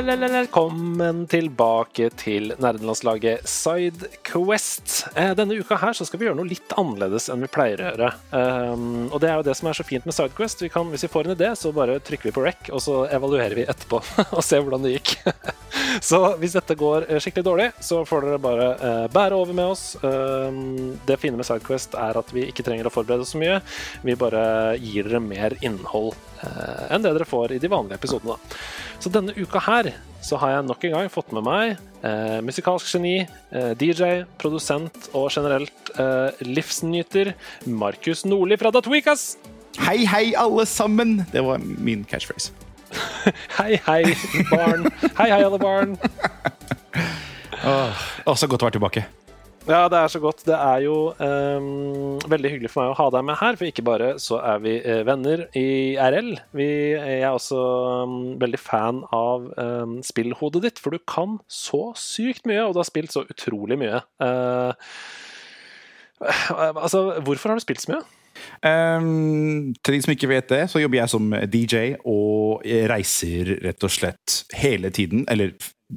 [0.00, 4.94] Velkommen tilbake til nerdelandslaget Sidequest.
[5.36, 8.08] Denne uka her så skal vi gjøre noe litt annerledes enn vi pleier å gjøre.
[9.12, 10.64] Og det er jo det som er så fint med Sidequest.
[10.64, 13.02] Vi kan, hvis vi får en idé, så bare trykker vi på rec, og så
[13.12, 14.00] evaluerer vi etterpå
[14.38, 15.12] og ser hvordan det gikk.
[16.08, 18.72] så hvis dette går skikkelig dårlig, så får dere bare
[19.12, 19.84] bære over med oss.
[20.00, 23.60] Det fine med Sidequest er at vi ikke trenger å forberede oss så mye.
[24.00, 26.16] Vi bare gir dere mer innhold
[26.90, 28.36] enn det dere får i de vanlige episodene.
[29.00, 29.92] Så denne uka her
[30.24, 35.08] så har jeg nok en gang fått med meg eh, musikalsk geni, eh, DJ, produsent
[35.16, 37.32] og generelt eh, livsnyter
[37.66, 39.34] Markus Nordli fra Datweekas.
[39.80, 41.22] Hei, hei, alle sammen!
[41.32, 42.52] Det var min catchphrase.
[43.60, 44.02] hei, hei,
[44.50, 44.90] barn.
[45.16, 45.96] hei, hei, alle barn.
[47.60, 49.06] Åh, så godt å være tilbake.
[49.68, 50.40] Ja, det er så godt.
[50.48, 53.58] Det er jo um, veldig hyggelig for meg å ha deg med her.
[53.60, 57.60] For ikke bare så er vi uh, venner i RL, vi, jeg er også
[58.06, 60.80] um, veldig fan av um, spillhodet ditt.
[60.80, 64.00] For du kan så sykt mye, og du har spilt så utrolig mye.
[64.22, 64.72] Uh,
[66.80, 68.02] altså, hvorfor har du spilt så mye?
[68.66, 73.86] Um, til de som ikke vet det, så jobber jeg som DJ og reiser rett
[73.86, 75.26] og slett hele tiden.
[75.30, 75.54] Eller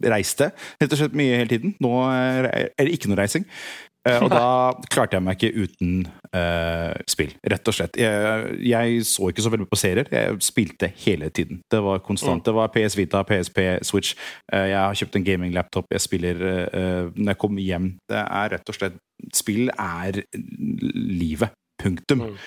[0.09, 0.49] reiste
[0.81, 1.75] rett og slett mye hele tiden.
[1.83, 3.47] Nå er det ikke noe reising.
[4.03, 4.47] Uh, og da
[4.93, 5.91] klarte jeg meg ikke uten
[6.35, 7.99] uh, spill, rett og slett.
[7.99, 10.11] Jeg, jeg, så ikke så veldig på serier.
[10.11, 11.61] Jeg spilte hele tiden.
[11.71, 12.41] Det var konstant.
[12.41, 12.45] Mm.
[12.49, 14.17] Det var PS Vita, PSP, Switch.
[14.51, 15.87] Uh, jeg har kjøpt en gaming-laptop.
[15.91, 17.93] Jeg spiller når jeg kommer hjem.
[18.09, 19.01] Det er rett og slett
[19.33, 21.53] Spill er livet.
[21.83, 22.27] Punktum.
[22.33, 22.43] Mm.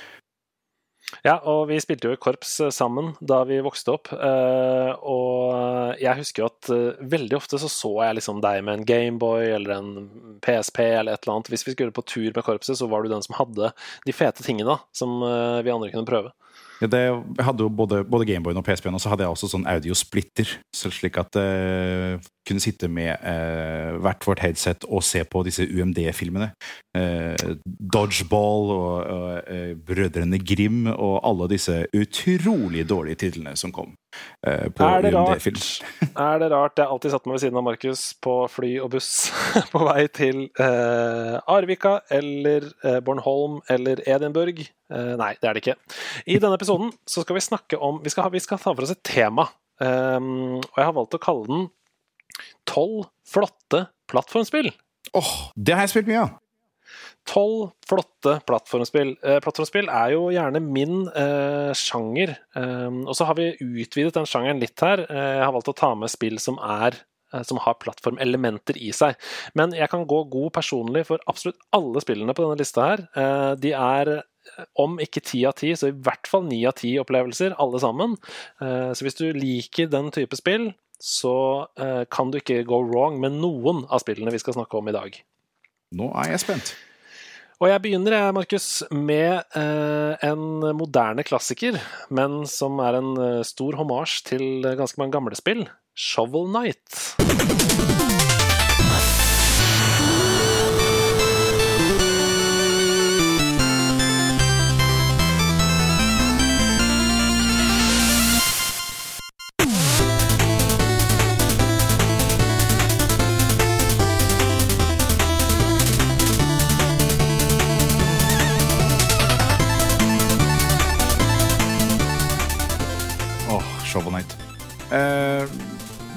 [1.23, 4.11] Ja, og vi spilte jo i korps eh, sammen da vi vokste opp.
[4.11, 8.81] Eh, og jeg husker jo at eh, veldig ofte så så jeg liksom deg med
[8.81, 9.93] en Gameboy eller en
[10.43, 11.53] PSP eller et eller annet.
[11.53, 13.71] Hvis vi skulle på tur med korpset, så var du den som hadde
[14.07, 16.35] de fete tingene som vi andre kunne prøve.
[16.83, 19.49] Ja, det, jeg hadde jo både, både Gameboyen og PSP-en, og så hadde jeg også
[19.53, 20.51] sånn audiosplitter.
[20.77, 25.67] Så slik at uh, kunne sitte med uh, hvert vårt headset og se på disse
[25.67, 26.51] UMD-filmene.
[26.97, 28.97] Uh, Dodgeball og
[29.51, 33.95] uh, Brødrene Grim og alle disse utrolig dårlige titlene som kom.
[34.43, 35.61] på er det UMD-film.
[36.29, 36.79] er det rart?
[36.79, 39.11] Jeg har alltid satt meg ved siden av Markus på fly og buss
[39.73, 42.71] på vei til Arvika eller
[43.05, 44.65] Bornholm eller Edinburgh.
[44.91, 45.79] nei, det er det ikke.
[46.27, 48.87] I denne episoden så skal vi snakke om Vi skal, ha, vi skal ta for
[48.87, 49.49] oss et tema.
[49.77, 51.67] Um, og jeg har valgt å kalle den
[52.67, 54.75] 'Tolv flotte plattformspill'.
[55.15, 56.35] Åh, oh, det har jeg spilt mye av!
[57.27, 59.17] Tolv flotte plattformspill.
[59.27, 62.37] Eh, plattformspill er jo gjerne min eh, sjanger.
[62.57, 65.03] Eh, og så har vi utvidet den sjangeren litt her.
[65.09, 67.01] Eh, jeg har valgt å ta med spill som er
[67.35, 69.19] eh, som har plattformelementer i seg.
[69.59, 73.07] Men jeg kan gå god personlig for absolutt alle spillene på denne lista her.
[73.19, 74.15] Eh, de er
[74.79, 78.13] om ikke ti av ti, så i hvert fall ni av ti opplevelser, alle sammen.
[78.63, 80.69] Så hvis du liker den type spill,
[81.03, 81.37] så
[81.81, 84.97] eh, kan du ikke go wrong med noen av spillene vi skal snakke om i
[84.97, 85.17] dag.
[85.97, 86.75] Nå er jeg spent.
[87.57, 90.47] Og jeg begynner, Markus, med eh, en
[90.77, 91.79] moderne klassiker,
[92.13, 93.13] men som er en
[93.49, 95.65] stor hommage til ganske mange gamle spill.
[95.97, 97.96] Shovel Night.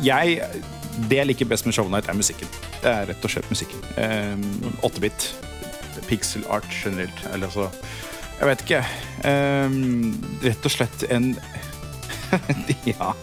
[0.09, 0.41] Jeg
[1.09, 2.49] Det jeg liker best med Show Night, er musikken.
[2.81, 3.79] Det er rett og slett musikken.
[4.83, 5.29] 8-bit.
[5.31, 5.49] Um,
[6.09, 7.23] pixel art generelt.
[7.33, 7.69] Eller altså
[8.39, 8.83] Jeg vet ikke.
[9.23, 11.33] Um, rett og slett en
[12.91, 13.13] Ja.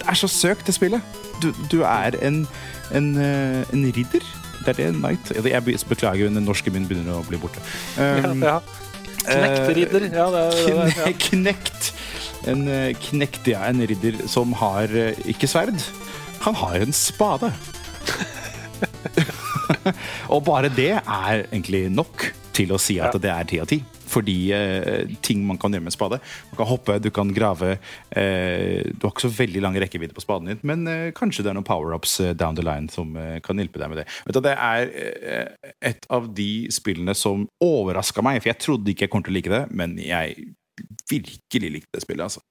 [0.00, 1.00] Det er så søkt, det spillet.
[1.42, 2.46] Du, du er en,
[2.94, 4.26] en, uh, en ridder.
[4.60, 7.62] Det er det Night Jeg beklager, den norske min begynner å bli borte.
[7.96, 8.58] Um, ja, ja.
[9.20, 10.06] Knekt ridder.
[10.12, 11.16] Ja, det, det, det, ja.
[11.28, 11.92] Knekt.
[12.48, 12.64] En
[13.10, 13.64] knekt, ja.
[13.68, 14.92] En ridder som har
[15.28, 15.78] ikke sverd
[16.40, 17.52] han har en spade.
[20.34, 23.82] og bare det er egentlig nok til å si at det er ti av ti.
[24.10, 26.16] fordi eh, ting man kan gjøre med spade.
[26.50, 27.76] Man kan hoppe, du kan grave.
[28.10, 31.52] Eh, du har ikke så veldig lang rekkevidde på spaden din, men eh, kanskje det
[31.52, 34.08] er noen power-ups eh, down the line som eh, kan hjelpe deg med det.
[34.26, 39.06] Du, det er eh, et av de spillene som overraska meg, for jeg trodde ikke
[39.06, 40.50] jeg kom til å like det, men jeg
[41.12, 42.42] virkelig likte det spillet, altså.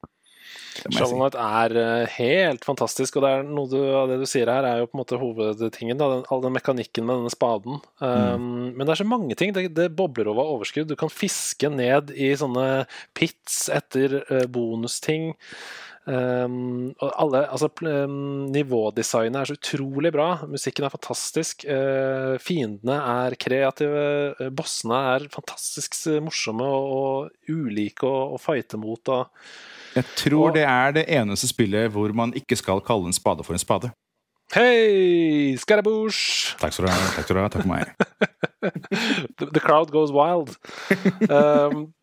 [0.87, 1.17] Shovel.
[1.19, 4.67] Knight er eh, helt fantastisk, og det er noe du, av det du sier her,
[4.67, 5.99] er jo på en måte hovedtingen.
[5.99, 7.81] Da, den, all den mekanikken med denne spaden.
[7.99, 9.53] Um, Men det er så mange ting.
[9.55, 10.89] Det, det bobler over av overskudd.
[10.89, 12.85] Du kan fiske ned i sånne
[13.17, 15.33] pits etter uh, bonusting.
[16.09, 20.29] Um, og alle, altså, um, nivådesignet er så utrolig bra.
[20.49, 21.67] Musikken er fantastisk.
[21.69, 24.05] Uh, fiendene er kreative.
[24.39, 29.13] Uh, bossene er fantastisk morsomme og, og ulike å fighte mot.
[29.13, 29.43] Og,
[29.99, 33.43] Jeg tror Og- det er det eneste spillet hvor man ikke skal kalle en spade
[33.45, 33.91] for en spade.
[34.55, 36.55] Hei, skarabouche!
[36.57, 36.97] Takk skal du ha.
[37.13, 37.93] Takk, skal du ha, takk for meg.
[39.39, 40.55] The, the crowd goes wild.
[41.29, 41.93] Um,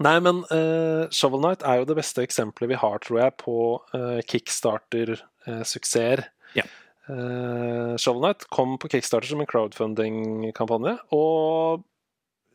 [0.00, 3.56] nei, men uh, Shovel Knight er jo det beste eksempelet vi har, tror jeg, på
[3.92, 6.24] uh, kickstarter-suksesser.
[6.56, 6.64] Ja.
[7.10, 11.86] Uh, Shovel Knight kom på kickstarter som en crowdfunding-kampanje, og eh,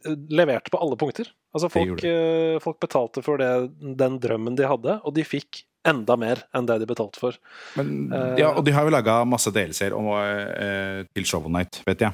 [0.05, 1.29] leverte på alle punkter.
[1.55, 3.49] Altså folk, eh, folk betalte for det,
[3.97, 7.38] den drømmen de hadde, og de fikk enda mer enn det de betalte for.
[7.79, 11.81] Men, Eh, ja, og de har jo laga masse delser om, eh, til Shovel Night,
[11.88, 12.13] vet jeg.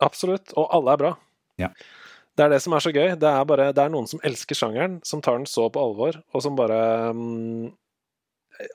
[0.00, 0.52] Absolutt.
[0.56, 1.16] Og alle er bra.
[1.58, 1.70] Ja.
[2.36, 3.18] Det er det som er så gøy.
[3.18, 6.22] Det er, bare, det er noen som elsker sjangeren, som tar den så på alvor,
[6.34, 7.72] og som bare mm,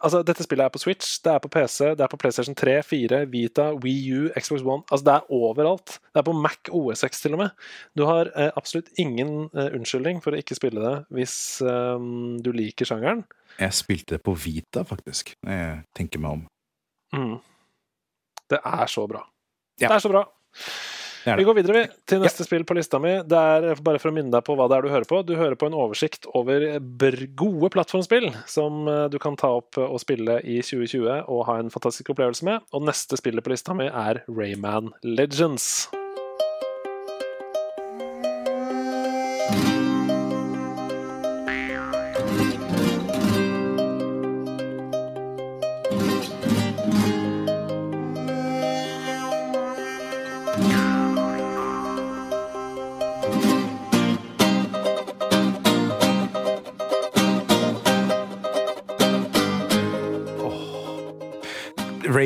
[0.03, 2.75] Altså, dette spillet er på Switch, det er på PC, det er på PlayStation 3,
[2.85, 5.97] 4, Vita, Wii U, Xbox One Altså, det er overalt.
[6.13, 7.49] Det er på Mac OSX til og med.
[7.97, 11.35] Du har eh, absolutt ingen eh, unnskyldning for å ikke spille det hvis
[11.65, 12.07] eh,
[12.45, 13.25] du liker sjangeren.
[13.57, 15.35] Jeg spilte det på Vita, faktisk.
[15.45, 16.47] når Jeg tenker meg om.
[17.17, 17.37] Mm.
[18.51, 19.25] Det er så bra.
[19.79, 19.87] Ja.
[19.87, 20.25] Det er så bra.
[21.23, 21.37] Det det.
[21.41, 23.13] Vi går videre til neste spill på lista mi.
[23.27, 25.21] Det er bare for å minne deg på hva det er du hører på.
[25.27, 26.67] Du hører på en oversikt over
[27.37, 31.73] gode plattformspill som eh, du kan ta opp og spille i 2020 og ha en
[31.73, 32.67] fantastisk opplevelse med.
[32.73, 35.91] Og neste spillet på lista mi er Rayman Legends.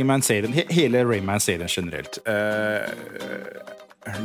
[0.05, 2.19] Rayman-serien, he hele Rayman-serien generelt.
[2.27, 2.85] uh,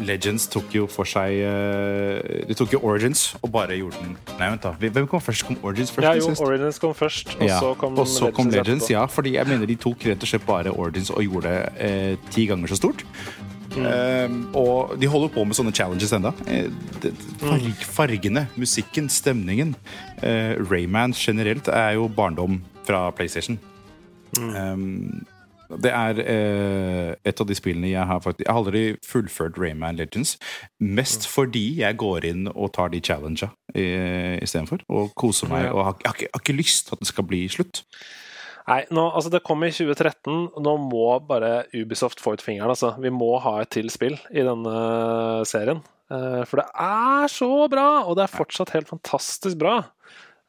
[0.05, 4.51] Legends tok jo for seg uh, De tok jo Origins og bare gjorde den Nei,
[4.53, 4.75] vent, da.
[4.77, 5.47] Hvem kom først?
[5.49, 6.05] Kom Origins først?
[6.05, 6.35] Ja, jo.
[6.45, 9.07] Origins kom først, og Ja, så kom og så kom Legends, ja.
[9.09, 12.45] Fordi jeg mener de tok rett og slett bare Origins og gjorde det uh, ti
[12.51, 13.07] ganger så stort.
[13.71, 13.85] Mm.
[13.87, 16.33] Eh, og de holder på med sånne challenges enda.
[16.51, 16.67] Eh,
[17.39, 17.85] farg, Mm.
[17.87, 19.77] fargene, musikken, stemningen.
[20.21, 23.61] Uh, Rayman generelt er jo barndom fra PlayStation.
[24.37, 24.51] Mm.
[24.57, 25.27] Um,
[25.79, 30.01] det er eh, et av de spillene jeg har faktisk Jeg har aldri fullført Rayman
[30.01, 30.37] Legends.
[30.81, 31.31] Mest Mm.
[31.35, 34.83] fordi jeg går inn og tar de challengene uh, istedenfor.
[34.89, 35.71] Og koser meg.
[35.71, 37.85] Og har, jeg, har ikke, jeg har ikke lyst til at det skal bli slutt.
[38.71, 40.51] Nei, nå, altså det kom i 2013.
[40.63, 42.71] Nå må bare Ubisoft få ut fingeren.
[42.71, 42.95] Altså.
[43.01, 44.77] Vi må ha et til spill i denne
[45.49, 45.83] serien.
[46.11, 49.77] Eh, for det er så bra, og det er fortsatt helt fantastisk bra.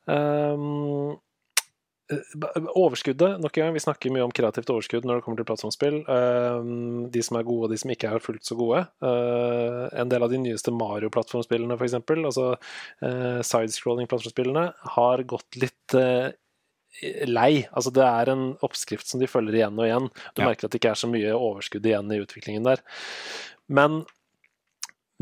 [0.10, 1.18] Um, eh,
[2.76, 5.98] overskuddet, nok en gang, Vi snakker mye om kreativt overskudd når det kommer til plattformspill.
[6.08, 8.84] Um, de som er gode, og de som ikke er fullt så gode.
[9.04, 16.30] Uh, en del av de nyeste Mario-plattformspillene, f.eks., altså uh, sidescrolling-plattformspillene, har gått litt uh,
[17.28, 17.66] lei.
[17.72, 20.10] Altså Det er en oppskrift som de følger igjen og igjen.
[20.36, 20.50] Du Ja.
[20.50, 22.82] merker at det ikke er så mye overskudd igjen i utviklingen der.
[23.72, 24.02] Men,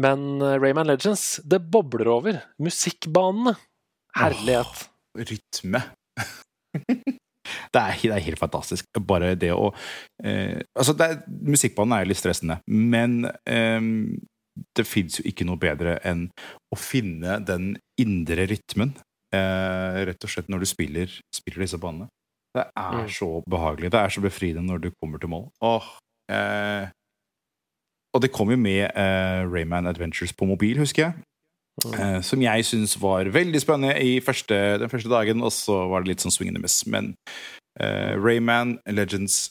[0.02, 2.40] men eh, Rayman Legends, det bobler over.
[2.58, 3.54] Musikkbanene.
[4.18, 4.88] Herlighet.
[5.14, 5.84] Rytme.
[6.78, 8.86] Det, er, det er helt fantastisk.
[9.08, 9.72] Bare det å
[10.24, 10.96] eh, Altså,
[11.42, 13.82] musikkbanen er litt stressende, men eh,
[14.76, 16.28] det fins jo ikke noe bedre enn
[16.74, 18.94] å finne den indre rytmen.
[19.34, 22.10] Eh, rett og slett når du spiller, spiller disse banene.
[22.58, 23.10] Det er Mm.
[23.14, 23.92] så behagelig.
[23.94, 25.44] Det er så befriende når du kommer til mål.
[25.62, 25.86] Åh,
[26.34, 26.88] eh,
[28.18, 31.14] og det kom jo med eh, Rayman Adventures på mobil, husker jeg.
[31.86, 32.24] Mm.
[32.26, 36.14] Som jeg syns var veldig spennende i første, den første dagen, og så var det
[36.14, 36.82] litt sånn swingende miss.
[36.90, 37.14] Men
[37.82, 39.50] uh, Rayman Legends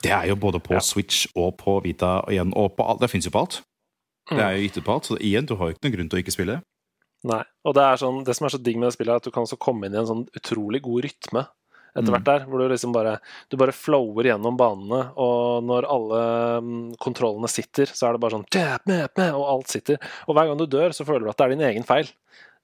[0.00, 0.80] Det er jo både på Ja.
[0.80, 3.02] Switch og på Vita og igjen, og på alt.
[3.02, 3.60] Det fins jo på alt.
[4.30, 6.10] Det er jo gitt ut på alt, så igjen, du har jo ikke noen grunn
[6.10, 6.60] til å ikke spille.
[7.28, 7.42] Nei.
[7.68, 9.34] Og det, er sånn, det som er så digg med det spillet, er at du
[9.34, 11.42] kan også komme inn i en sånn utrolig god rytme.
[11.96, 13.18] Etter hvert der, hvor du liksom bare
[13.50, 16.20] Du bare flower gjennom banene, og når alle
[16.62, 19.98] mm, kontrollene sitter, så er det bare sånn Og alt sitter.
[20.28, 22.08] Og hver gang du dør, så føler du at det er din egen feil.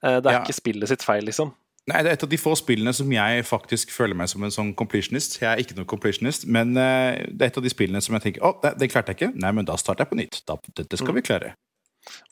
[0.03, 0.43] Eh, Det er Ja.
[0.45, 1.53] ikke spillet sitt feil, liksom.
[1.89, 4.51] Nei, Det er et av de få spillene som jeg faktisk føler meg som en
[4.51, 5.39] sånn completionist.
[5.41, 8.23] Jeg er ikke noen completionist, men eh, det er et av de spillene som jeg
[8.23, 9.37] tenker å, det, det klarte jeg ikke.
[9.41, 10.41] Nei, men da starter jeg på nytt.
[10.47, 11.55] Da, dette skal vi klare.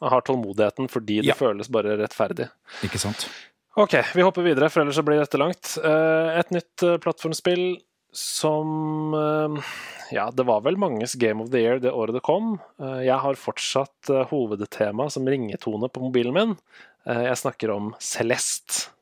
[0.01, 1.35] Man har tålmodigheten fordi det Ja.
[1.35, 2.49] føles bare rettferdig.
[2.83, 3.29] Ikke sant?
[3.77, 5.73] Ok, vi hopper videre, for ellers så blir dette langt.
[5.83, 7.81] Eh, Et nytt eh, plattformspill
[8.15, 9.73] som eh,
[10.15, 12.59] Ja, det var vel manges Game of the Year det året det kom.
[12.79, 16.53] Jeg har fortsatt hovedtema som ringetone på mobilen min.
[17.05, 18.93] Jeg snakker om Celeste.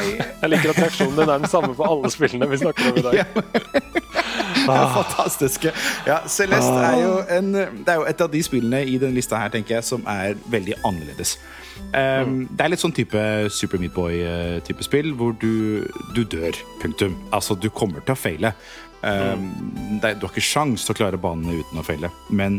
[0.00, 3.00] Jeg Jeg liker at reaksjonen din er den samme på alle spillene vi snakker om
[3.00, 3.20] i dag.
[4.60, 4.74] Ja.
[4.76, 5.70] Det fantastiske.
[6.06, 9.38] Ja, Celeste er jo, en, det er jo et av de spillene i denne lista
[9.40, 11.36] her, tenker jeg, som er veldig annerledes.
[11.94, 16.54] Um, Det er litt sånn type Super Meat Boy-type spill, hvor du, du dør.
[16.82, 17.16] Punktum.
[17.34, 18.52] Altså, du kommer til å feile.
[19.02, 19.46] Um,
[20.02, 22.10] det, du har ikke sjans til å klare banene uten å feile.
[22.28, 22.58] Men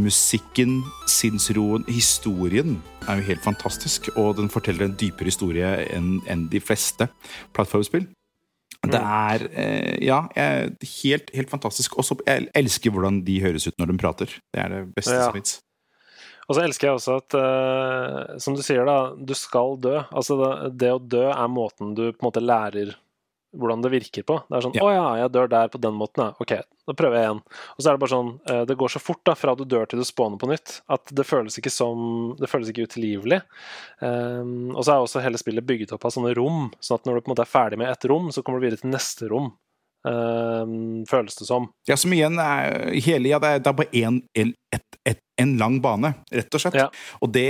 [0.00, 0.78] musikken,
[1.10, 4.08] sinnsroen, historien er jo helt fantastisk.
[4.16, 7.08] Og den forteller en dypere historie enn en de fleste
[7.56, 8.06] plattformspill.
[8.82, 10.72] Det er eh, ja, jeg-
[11.04, 11.94] helt, helt fantastisk.
[12.00, 14.32] Også, jeg elsker hvordan de høres ut når de prater.
[14.52, 15.28] Det er det beste Ja.
[15.28, 15.60] som fins.
[16.48, 20.00] Og så elsker jeg også at, uh, som du sier, da, du skal dø.
[20.10, 22.96] Altså det, det å dø er måten du på en måte lærer
[23.52, 24.38] hvordan det virker på.
[24.48, 24.82] Det er sånn Ja.
[24.82, 26.34] 'Å ja, jeg dør der på den måten, ja.
[26.40, 26.52] Ok,
[26.86, 27.42] da prøver jeg igjen'.
[27.76, 29.86] Og så er det bare sånn eh, Det går så fort da, fra du dør
[29.86, 33.42] til du spawner på nytt, at det føles ikke som Det føles ikke utilgivelig.
[34.00, 37.14] Um, og så er også hele spillet bygget opp av sånne rom, sånn at når
[37.14, 39.28] du på en måte er ferdig med ett rom, så kommer du videre til neste
[39.28, 39.52] rom.
[40.02, 41.68] Um, føles det som.
[41.86, 45.20] Ja, som igjen er hele Ja, det er, det er bare en, en, et, et,
[45.38, 46.74] en lang bane, rett og slett.
[46.74, 46.88] Ja.
[47.22, 47.46] Og det,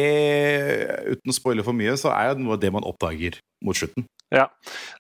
[1.15, 4.05] uten å spoile for mye, så er det noe av det man oppdager mot slutten.
[4.33, 4.47] Ja.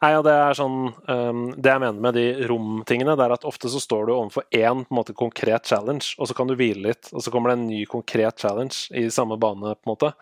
[0.03, 3.47] Nei, ja, det er sånn um, Det jeg mener med de romtingene, det er at
[3.49, 6.57] ofte så står du overfor én på en måte, konkret challenge, og så kan du
[6.59, 9.93] hvile litt, og så kommer det en ny konkret challenge i samme bane, på en
[9.95, 10.13] måte.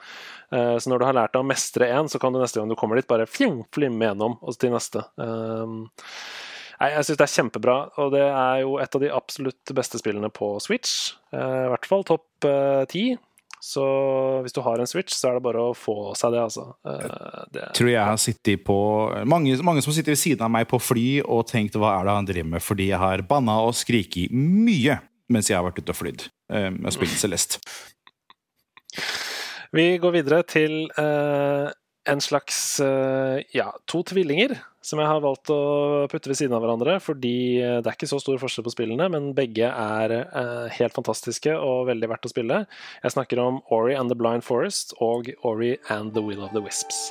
[0.54, 2.70] Uh, så når du har lært deg å mestre én, så kan du neste gang
[2.70, 5.02] du kommer dit, bare flimme gjennom, og til neste.
[5.18, 5.90] Um,
[6.80, 9.98] Nei, Jeg syns det er kjempebra, og det er jo et av de absolutt beste
[10.00, 11.12] spillene på Switch.
[11.34, 13.02] Uh, I hvert fall topp eh, ti.
[13.60, 13.84] Så
[14.44, 16.64] hvis du har en Switch, så er det bare å få seg det, altså.
[16.86, 18.78] Uh, det, Tror jeg har sittet på
[19.28, 22.16] mange, mange som sitter ved siden av meg på fly og tenkt 'hva er det
[22.16, 25.00] han driver med', fordi jeg har banna og skriket mye
[25.30, 27.60] mens jeg har vært ute og flydd eh, med å spille Celeste.
[29.76, 31.70] Vi går videre til eh,
[32.08, 35.60] en slags eh, ja, to tvillinger som jeg har valgt å
[36.08, 39.10] putte ved siden av hverandre, fordi eh, det er ikke så stor forskjell på spillene,
[39.12, 42.64] men begge er eh, helt fantastiske og veldig verdt å spille.
[43.04, 46.64] Jeg snakker om Ori and the Blind Forest og Ori and the Will of the
[46.64, 47.10] Wisps.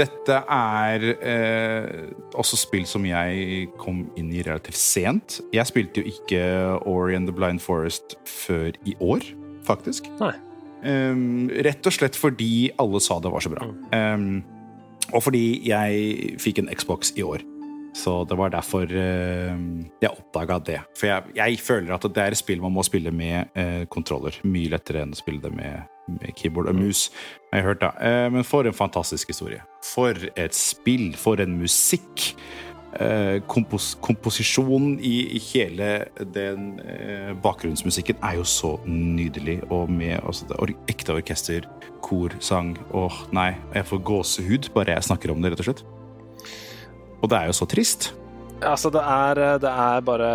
[0.00, 5.40] Dette er eh, også spill som jeg kom inn i relativt sent.
[5.52, 6.40] Jeg spilte jo ikke
[6.88, 9.26] Ori and the Blind Forest før i år,
[9.66, 10.08] faktisk.
[10.80, 13.68] Um, rett og slett fordi alle sa det var så bra.
[13.92, 14.40] Um,
[15.10, 17.44] og fordi jeg fikk en Xbox i år.
[17.92, 19.54] Så det var derfor uh,
[20.00, 20.80] jeg oppdaga det.
[20.96, 23.52] For jeg, jeg føler at det er et spill man må spille med
[23.92, 24.40] kontroller.
[24.48, 25.99] Mye lettere enn å spille det med
[26.36, 27.08] keyboard og mus.
[27.52, 27.92] Jeg hørt da.
[28.00, 29.62] Eh, men for en fantastisk historie.
[29.84, 31.14] For et spill.
[31.18, 32.34] For en musikk.
[32.90, 39.60] Eh, kompos komposisjonen i, hele den eh, bakgrunnsmusikken er jo så nydelig.
[39.70, 41.68] Og med altså, det, or ekte orkester,
[42.02, 42.76] kor, sang.
[42.94, 43.52] Åh, nei.
[43.74, 45.84] Jeg får gåsehud bare jeg snakker om det, rett og slett.
[47.20, 48.12] Og det er jo så trist.
[48.60, 50.30] Altså, det er, det er bare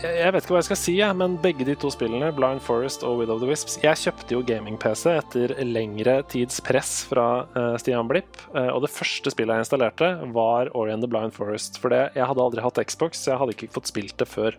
[0.00, 3.04] jeg, vet ikke hva jeg skal si, jeg, men begge de to spillene, Blind Forest
[3.04, 7.74] og Widow of the Wisps Jeg kjøpte jo gaming-PC etter lengre tids press fra uh,
[7.80, 11.76] Stian Blipp, Uh, og det første spillet jeg installerte, var Ori the Blind Forest.
[11.82, 14.56] For det, jeg hadde aldri hatt Xbox, så jeg hadde ikke fått spilt det før.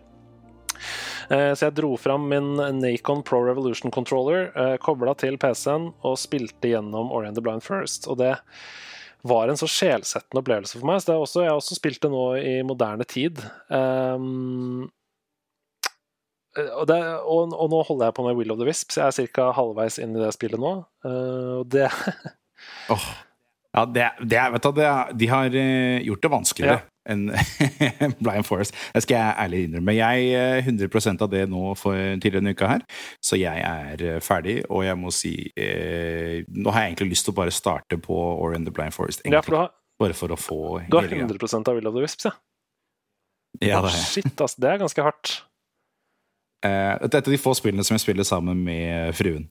[1.30, 6.18] Eh, så jeg dro fram min Nacon Pro Revolution Controller, eh, kobla til PC-en og
[6.18, 8.08] spilte gjennom Ori the Blind First.
[8.10, 8.36] Og det
[9.26, 11.02] var en så sjelsettende opplevelse for meg.
[11.04, 13.40] Så også, jeg har også spilt det nå i moderne tid.
[13.68, 14.88] Um,
[16.56, 18.98] og, det, og, og, nå holder jeg på med Will of the Wisps.
[18.98, 19.50] Jeg er ca.
[19.56, 20.76] halvveis inn i det spillet nå.
[21.06, 21.88] Uh, og det
[22.92, 23.10] oh,
[23.70, 26.80] Ja, det, det, vet du, det, de har uh, gjort det vanskeligere.
[26.80, 27.28] Ja enn
[28.24, 28.76] Blind Forest.
[28.94, 29.94] Det skal jeg ærlig innrømme.
[29.96, 32.86] Jeg er 100% av det nå for tidligere denne uka her,
[33.24, 34.60] så jeg er eh, ferdig.
[34.68, 38.16] Og jeg må si eh, Nå har jeg egentlig lyst til å bare starte på
[38.16, 39.24] Or in the Blind Forest.
[39.24, 42.04] Egentlig, ja, for har, bare for å få Du har 100 av Will of the
[42.04, 42.34] Wisps, ja?
[43.60, 44.60] Ja, det er Shit, altså.
[44.62, 45.32] Det er ganske hardt.
[46.64, 49.48] Eh, det er et av de få spillene som jeg spiller sammen med fruen.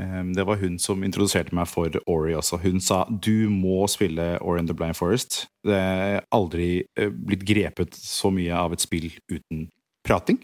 [0.00, 2.60] Ehm, det var hun som introduserte meg for Ori også.
[2.62, 5.46] Hun sa du må spille Ori and the Blind Forest.
[5.66, 9.68] Det er aldri eh, blitt grepet så mye av et spill uten
[10.06, 10.40] prating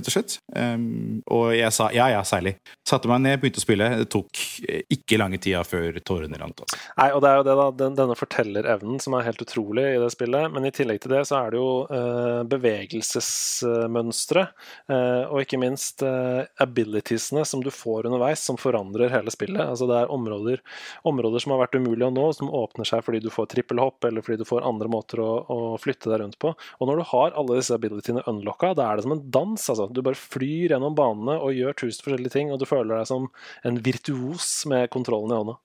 [0.00, 0.36] rett og slett.
[0.56, 2.56] Um, og jeg sa ja, ja, særlig.
[2.88, 3.88] Satte meg ned, begynte å spille.
[4.02, 6.64] Det tok eh, ikke lange tida før tårene rant.
[6.64, 6.78] Altså.
[6.98, 7.66] Nei, og det er jo det, da.
[7.80, 10.50] Den, denne fortellerevnen som er helt utrolig i det spillet.
[10.54, 14.46] Men i tillegg til det så er det jo uh, bevegelsesmønstre,
[14.90, 19.62] uh, og ikke minst uh, abilitiesene som du får underveis, som forandrer hele spillet.
[19.62, 20.64] Altså det er områder,
[21.08, 24.24] områder som har vært umulige å nå, som åpner seg fordi du får trippelhopp, eller
[24.24, 26.54] fordi du får andre måter å, å flytte deg rundt på.
[26.80, 29.68] Og når du har alle disse abilitiene unlocka, da er det som en dans.
[29.72, 29.88] altså.
[29.90, 33.28] Du bare flyr gjennom banene og gjør tusen forskjellige ting, og du føler deg som
[33.66, 35.56] en virtuos med kontrollen i hånda.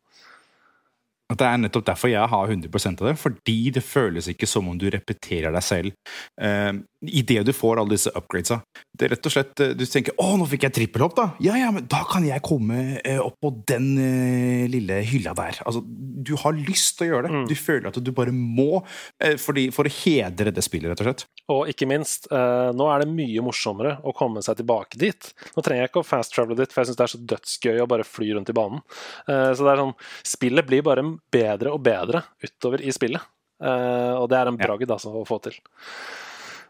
[1.25, 3.15] Det er nettopp derfor jeg har 100 av det.
[3.17, 5.95] Fordi det føles ikke som om du repeterer deg selv.
[6.37, 8.59] Uh, Idet du får alle disse upgradesa.
[8.95, 11.25] Det er rett og slett, eh, Du tenker 'Å, nå fikk jeg trippelhopp', da!
[11.39, 15.59] Ja, ja, men da kan jeg komme uh, opp på den uh, lille hylla der.
[15.65, 17.31] Altså, Du har lyst til å gjøre det.
[17.35, 17.47] Mm.
[17.47, 18.81] Du føler at du bare må,
[19.37, 21.25] fordi, for å hedre det spillet, rett og slett.
[21.53, 25.29] Og ikke minst, nå er det mye morsommere å komme seg tilbake dit.
[25.53, 27.87] Nå trenger jeg ikke å fast-travele dit, for jeg syns det er så dødsgøy å
[27.91, 28.81] bare fly rundt i banen.
[29.27, 29.93] så det er sånn,
[30.25, 33.23] Spillet blir bare bedre og bedre utover i spillet.
[33.63, 35.55] Uh, og det er en bragd altså, å få til.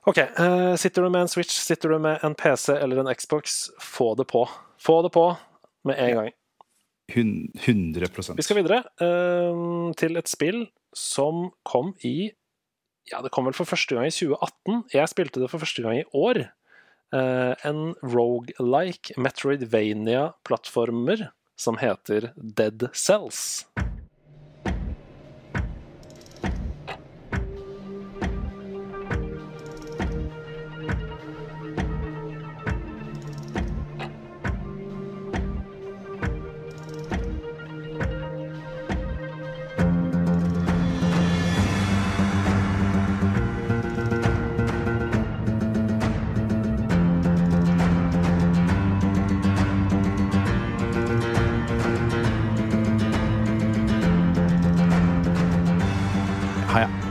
[0.05, 0.19] OK.
[0.37, 4.13] Uh, sitter du med en Switch, sitter du med en PC eller en Xbox, få
[4.19, 4.45] det på.
[4.81, 5.25] Få det på
[5.88, 6.29] med en gang.
[7.13, 10.65] 100% Vi skal videre uh, til et spill
[10.97, 12.34] som kom i
[13.12, 14.84] Ja, det kom vel for første gang i 2018.
[14.95, 16.49] Jeg spilte det for første gang i år.
[17.15, 23.65] en rogelike Metroidvania-plattformer som heter Dead Cells.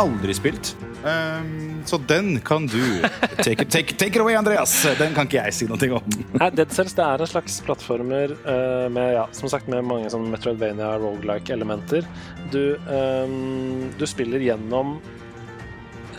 [0.05, 0.77] Aldri spilt.
[1.05, 3.03] Um, så den kan du
[3.37, 4.73] take, take, take, it away, Andreas.
[4.99, 6.15] Den kan ikke jeg si noe om.
[6.39, 10.09] Nei, Dead Cells det er en slags plattformer uh, med, ja, som sagt, med mange
[10.13, 12.09] sånn Metroidvania rogelike-elementer.
[12.55, 14.97] Du, um, du, spiller gjennom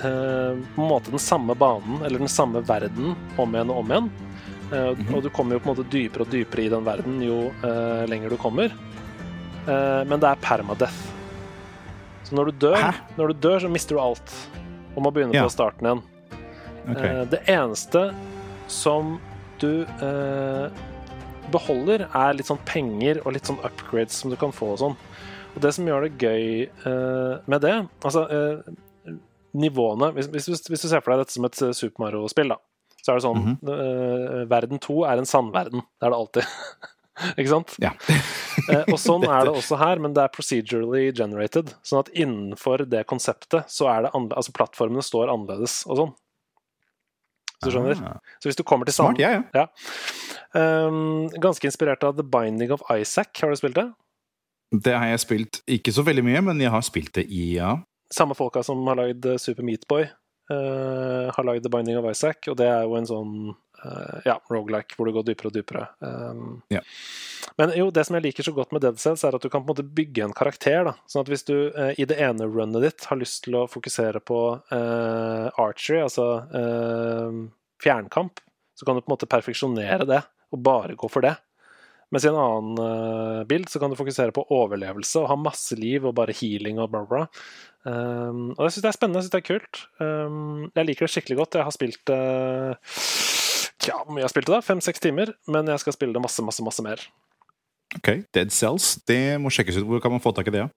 [0.04, 3.96] uh, på en måte den samme banen, eller den samme verden, om igjen og om
[3.96, 4.14] igjen.
[4.70, 5.16] Uh, mm -hmm.
[5.16, 7.52] Og du kommer jo på en måte dypere og dypere i den verden jo
[8.08, 8.72] lenger du kommer.
[10.06, 11.15] men det er permadeath.
[12.26, 14.36] Så når du dør, når du dør så mister du alt
[14.96, 15.46] og må begynne ja.
[15.46, 16.04] på starten igjen.
[16.86, 17.10] Okay.
[17.10, 18.08] Eh, det eneste
[18.72, 19.18] som
[19.62, 20.84] du eh,
[21.54, 24.98] beholder, er litt sånn penger og litt sånn upgrades som du kan få og sånn.
[25.56, 29.14] Og det som gjør det gøy eh, med det Altså, eh,
[29.56, 32.60] nivåene hvis, hvis, hvis, du ser for deg dette som et eh, Super Mario-spill, da,
[33.00, 34.50] så er det sånn mm -hmm.
[34.52, 35.82] Verden 2 er en sandverden.
[35.82, 36.44] Det er det alltid.
[37.40, 37.76] Ikke sant?
[37.82, 37.94] Ja.
[38.72, 41.72] eh, og sånn er det også her, men det er procedurally generated.
[41.86, 46.14] Sånn at innenfor det konseptet så er det altså plattformene står annerledes og sånn.
[47.62, 48.02] Så du skjønner?
[48.04, 48.34] Ah.
[48.44, 49.70] Så hvis du kommer til Smart, ja, ja.
[50.56, 53.32] Um, ganske inspirert av The Binding of Isaac.
[53.42, 53.88] Har du spilt det?
[54.76, 57.78] Det har jeg spilt ikke så veldig mye, men jeg har spilt det i, ja.
[58.14, 60.04] Samme folka som har lagd Super Meatboy,
[60.52, 63.38] uh, har lagd The Binding of Isaac, og det er jo en sånn
[64.26, 65.86] ja, rogelike, hvor du går dypere og dypere.
[66.00, 66.82] Um, ja.
[67.60, 69.64] Men jo, det som jeg liker så godt med Dead Cells, er at du kan
[69.64, 70.84] på en måte bygge en karakter.
[70.88, 73.68] da, sånn at Hvis du uh, i det ene runnet ditt har lyst til å
[73.72, 76.28] fokusere på uh, archery, altså
[77.84, 78.40] fjernkamp,
[78.76, 80.22] så kan du på en måte perfeksjonere det
[80.54, 81.36] og bare gå for det.
[82.14, 85.76] Mens i en annen uh, bild så kan du fokusere på overlevelse og ha masse
[85.80, 87.24] liv og bare healing og bla, bla.
[87.86, 89.82] Um, og jeg syns det er spennende, jeg synes det er kult.
[90.00, 91.58] Um, jeg liker det skikkelig godt.
[91.60, 92.96] Jeg har spilt uh,
[93.88, 94.62] ja, hvor mye jeg spilte da?
[94.66, 95.34] Fem-seks timer.
[95.52, 97.02] Men jeg skal spille det masse, masse, masse mer.
[97.96, 99.86] Ok, Dead Cells, det må sjekkes ut.
[99.90, 100.66] Hvor kan man få tak i det?
[100.66, 100.70] Ja?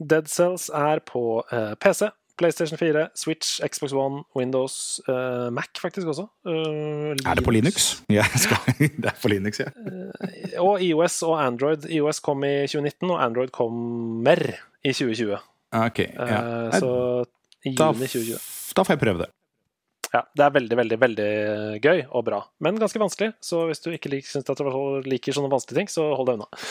[0.00, 6.08] Dead Cells er på eh, PC, PlayStation 4, Switch, Xbox One, Windows, uh, Mac faktisk
[6.10, 6.24] også.
[6.42, 8.00] Uh, Er det på Linux?
[8.10, 8.24] Ja,
[8.80, 9.68] det er på Linux, ja.
[10.58, 11.86] Og IOS og Android.
[11.86, 14.42] IOS kom i 2019, og Android kommer
[14.82, 15.36] i 2020.
[15.74, 16.40] Ok, Eh, ja.
[16.80, 16.90] Så
[17.66, 18.42] i juni 2020.
[18.76, 19.30] da får jeg prøve det.
[20.14, 21.28] Ja, det er veldig, veldig veldig
[21.82, 23.32] gøy og bra, men ganske vanskelig.
[23.42, 26.62] Så hvis du ikke liker, at du liker sånne vanskelige ting, så hold deg unna.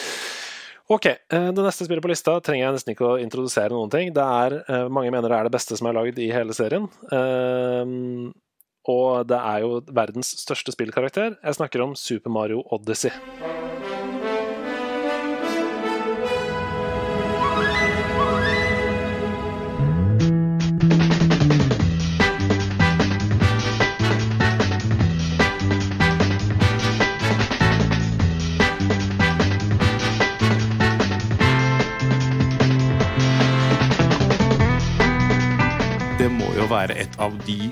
[0.93, 4.13] Ok, eh, Det neste spillet på lista trenger jeg nesten ikke å introdusere noen ting.
[4.15, 6.87] Det er, eh, Mange mener det er det beste som er lagd i hele serien.
[7.11, 8.31] Eh,
[8.85, 11.37] Og det er jo verdens største spillkarakter.
[11.41, 13.11] Jeg snakker om Super Mario Odyssey.
[36.83, 37.71] Være et av de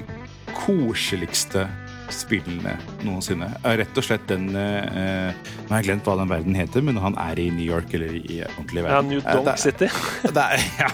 [0.56, 1.68] koseligste
[2.12, 3.48] spillene noensinne.
[3.64, 7.00] Eh, Rett og slett den eh, Nå har jeg glemt hva den verden heter, men
[7.02, 8.96] han er i New York eller i ordentlig verden.
[8.98, 9.02] Ja.
[9.08, 9.88] New Eh, Donk City.
[10.36, 10.92] Det er, ja.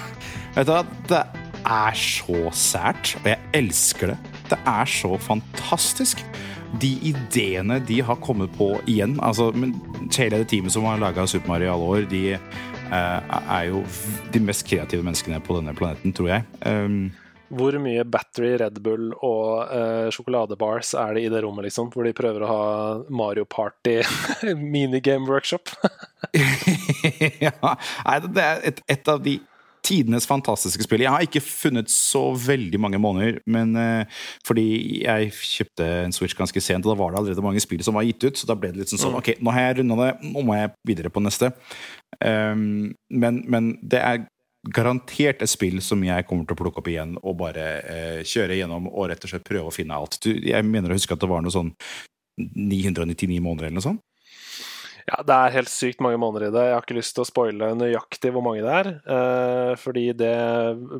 [0.58, 0.84] Vet du hva?
[1.10, 1.24] Det
[1.68, 4.18] er så sært, og jeg elsker det.
[4.52, 6.22] Det er så fantastisk.
[6.82, 9.72] De ideene de har kommet på igjen altså, men
[10.12, 13.82] Hele det teamet som har laga Super Mario i alle år, de eh, er jo
[14.34, 16.46] de mest kreative menneskene på denne planeten, tror jeg.
[16.68, 17.10] Um,
[17.48, 21.92] Hvor mye Battery, Red Bull og uh, sjokoladebars er det i det rommet, liksom?
[21.94, 22.64] Hvor de prøver å ha
[23.08, 24.02] Mario Party
[24.76, 25.72] minigame-workshop?
[27.48, 29.40] ja, nei, det er et, et av de
[29.88, 31.06] tidenes fantastiske spill.
[31.06, 34.68] Jeg har ikke funnet så veldig mange måneder, men uh, fordi
[35.06, 38.08] jeg kjøpte en Switch ganske sent, og da var det allerede mange spill som var
[38.08, 40.14] gitt ut, så da ble det litt sånn sånn Ok, nå har jeg runda det,
[40.34, 41.54] nå må jeg videre på neste.
[42.20, 44.26] Um, men, men det er
[44.74, 48.58] garantert et spill som jeg kommer til å plukke opp igjen og bare eh, kjøre
[48.60, 50.20] gjennom og rett og slett prøve å finne alt.
[50.24, 51.74] Du, jeg mener å huske at det var noe sånn
[52.38, 54.04] 999 måneder eller noe sånt.
[55.08, 56.64] Ja, det er helt sykt mange måneder i det.
[56.68, 60.34] Jeg har ikke lyst til å spoile nøyaktig hvor mange det er, eh, fordi det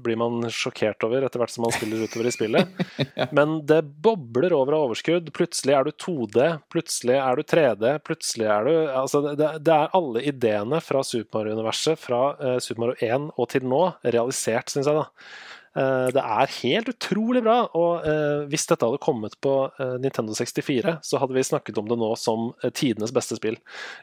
[0.06, 2.80] blir man sjokkert over etter hvert som man spiller utover i spillet.
[3.36, 5.28] Men det bobler over av overskudd.
[5.36, 10.00] Plutselig er du 2D, plutselig er du 3D, plutselig er du Altså, det, det er
[10.00, 14.88] alle ideene fra Super Mario-universet fra eh, Super Mario 1 og til nå realisert, syns
[14.88, 15.28] jeg, da.
[15.78, 20.34] Eh, Det er helt utrolig bra, og eh, hvis dette hadde kommet på eh, Nintendo
[20.38, 23.60] 64, så hadde vi snakket om det nå som tidenes beste spill.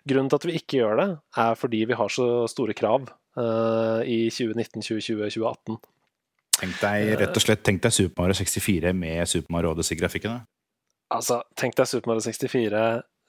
[0.06, 1.08] Grunnen til at vi ikke gjør det,
[1.44, 3.10] er fordi vi har så store krav
[4.06, 5.78] i 2019, 2020, 2018.
[6.60, 10.36] Tenk deg rett og slett tenk deg Super Mario 64 med Super Mario Odyssey-grafikken.
[11.10, 12.84] Altså, tenk deg Super Mario 64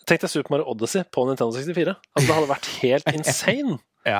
[0.06, 1.96] Tenk deg Super Mario Odyssey på Nintendo 64.
[2.14, 3.80] Altså, det hadde vært helt insane!
[4.06, 4.20] Ja.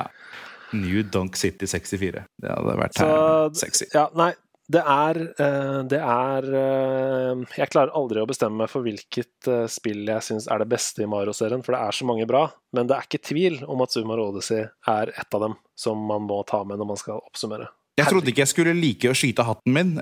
[0.74, 2.24] New Dunk City 64.
[2.42, 3.86] Det hadde vært Så- sexy.
[3.94, 4.32] Ja, nei,
[4.68, 9.66] det er eh, Det er eh, Jeg klarer aldri å bestemme meg for hvilket eh,
[9.70, 12.48] spill jeg syns er det beste i Mario-serien, for det er så mange bra.
[12.74, 16.26] Men det er ikke tvil om at Sumar Odyssey er et av dem som man
[16.26, 17.68] må ta med når man skal oppsummere.
[17.96, 19.94] Jeg trodde ikke jeg skulle like å skyte hatten min,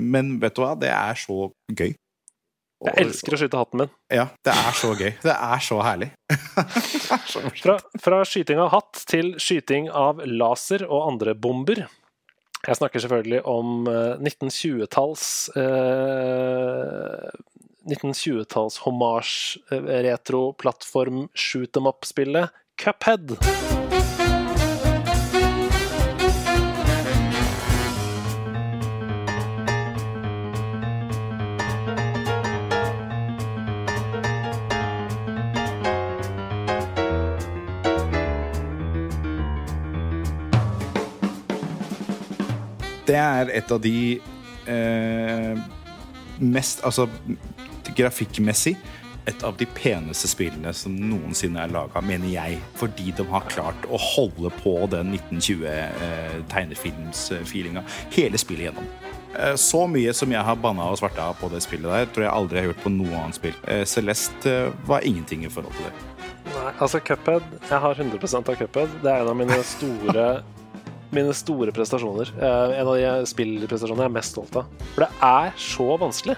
[0.00, 0.70] men vet du hva?
[0.80, 1.92] Det er så gøy.
[2.84, 3.92] Jeg elsker å skyte hatten min.
[4.12, 5.10] Ja, det er så gøy.
[5.24, 6.10] Det er så herlig.
[7.14, 7.40] Er så.
[7.60, 11.84] Fra, fra skyting av hatt til skyting av laser og andre bomber.
[12.64, 15.24] Jeg snakker selvfølgelig om eh, 1920-talls
[15.60, 17.28] eh,
[17.84, 22.48] 1920-talls hommage, eh, retro, plattform, shoot them up-spillet
[22.80, 23.36] Cuphead.
[43.06, 43.96] Det er et av de
[44.70, 45.58] eh,
[46.40, 47.08] mest Altså
[47.94, 48.76] grafikkmessig
[49.26, 52.58] et av de peneste spillene som noensinne er laga, mener jeg.
[52.76, 58.84] Fordi de har klart å holde på den 1920-tegnefilmsfeelinga hele spillet gjennom.
[59.38, 62.34] Eh, Så mye som jeg har banna og svarta på det spillet der, tror jeg
[62.34, 63.56] aldri har gjort på noe annet spill.
[63.66, 65.94] Eh, Celeste eh, var ingenting i forhold til det.
[66.54, 68.88] Nei, altså Cuphead Jeg har 100% av Cuphead.
[69.02, 70.26] Det er en av mine store
[71.14, 72.30] Mine store prestasjoner.
[72.36, 74.70] Uh, en av de spillprestasjonene jeg er mest stolt av.
[74.94, 76.36] For det er så vanskelig.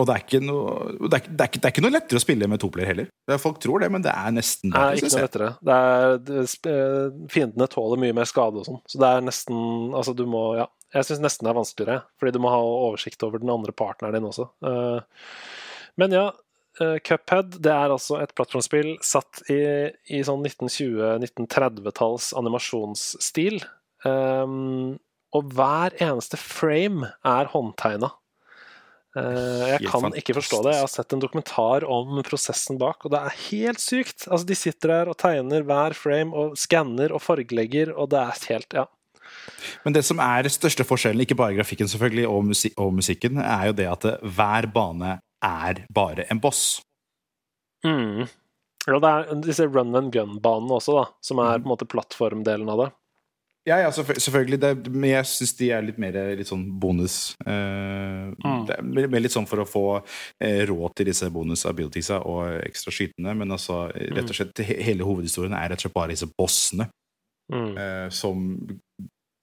[0.00, 2.16] Og det er ikke noe, det er, det er, ikke, det er ikke noe lettere
[2.16, 3.08] å spille med toplayer heller.
[3.28, 5.48] Er- Folk tror det, men det er nesten bare, Nei, ikke noe lettere.
[5.68, 5.80] Det
[6.30, 8.80] det, eh, fiendene tåler mye mer skade og sånn.
[8.88, 10.66] Så det er nesten Altså, du må Ja.
[10.94, 14.12] Jeg syns nesten det er vanskeligere, fordi du må ha oversikt over den andre partneren
[14.16, 14.48] din også.
[14.64, 15.00] Eh,
[15.98, 16.30] Men ja,
[16.78, 19.60] Cuphead det er altså et plattformspill satt i,
[20.08, 23.60] i sånn 1920-1930-talls animasjonsstil.
[24.06, 24.96] Um,
[25.36, 28.12] og hver eneste frame er håndtegna.
[29.12, 30.74] Uh, jeg kan ikke forstå det.
[30.78, 34.26] Jeg har sett en dokumentar om prosessen bak, og det er helt sykt.
[34.30, 38.44] Altså, de sitter der og tegner hver frame og skanner og fargelegger, og det er
[38.48, 38.88] helt Ja.
[39.84, 43.70] Men det som er største forskjellen, ikke bare grafikken selvfølgelig, og, musik og musikken, er
[43.70, 46.80] jo det at hver bane er bare en boss.
[47.86, 48.26] Mm.
[48.86, 51.62] Ja, det er disse run and gun-banene også, da, som er mm.
[51.62, 52.90] på en måte plattformdelen av det.
[53.68, 54.58] Ja, ja, selvfølgelig.
[54.58, 57.36] Det, men jeg syns de er litt mer litt sånn bonus.
[57.46, 58.64] Uh, mm.
[58.66, 62.56] Det er mer litt sånn for å få uh, råd til disse bonus abilitiesa og
[62.64, 63.36] ekstra skytene.
[63.38, 64.38] Men altså, rett og mm.
[64.40, 66.88] slett, hele hovedhistorien er rett og slett bare disse bossene.
[67.54, 67.70] Mm.
[67.78, 68.42] Uh, som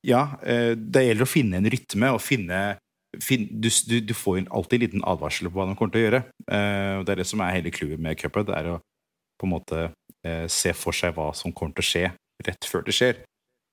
[0.05, 4.43] ja, eh, det gjelder å finne en rytme og finne fin, du, du, du, får
[4.49, 6.21] alltid en liten advarsel på hva de kommer til å gjøre.
[6.45, 8.49] Uh, det er det som er hele clouet med Cuphead.
[8.49, 8.77] Det er å
[9.39, 12.05] på en måte uh, se for seg hva som kommer til å skje,
[12.45, 13.23] rett før det skjer.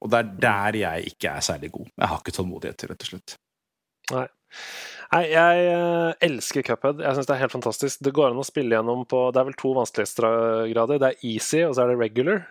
[0.05, 1.91] Og det er der jeg ikke er særlig god.
[1.97, 3.37] Jeg har ikke tålmodighet rett og slett.
[4.13, 4.27] Nei.
[5.13, 7.01] Nei, jeg uh, elsker Cuphead.
[7.05, 8.01] Jeg synes Det er helt fantastisk.
[8.03, 11.01] Det går an å spille gjennom på Det er vel to vanskelighetsgrader.
[11.03, 12.43] Det er easy, og så er det regular.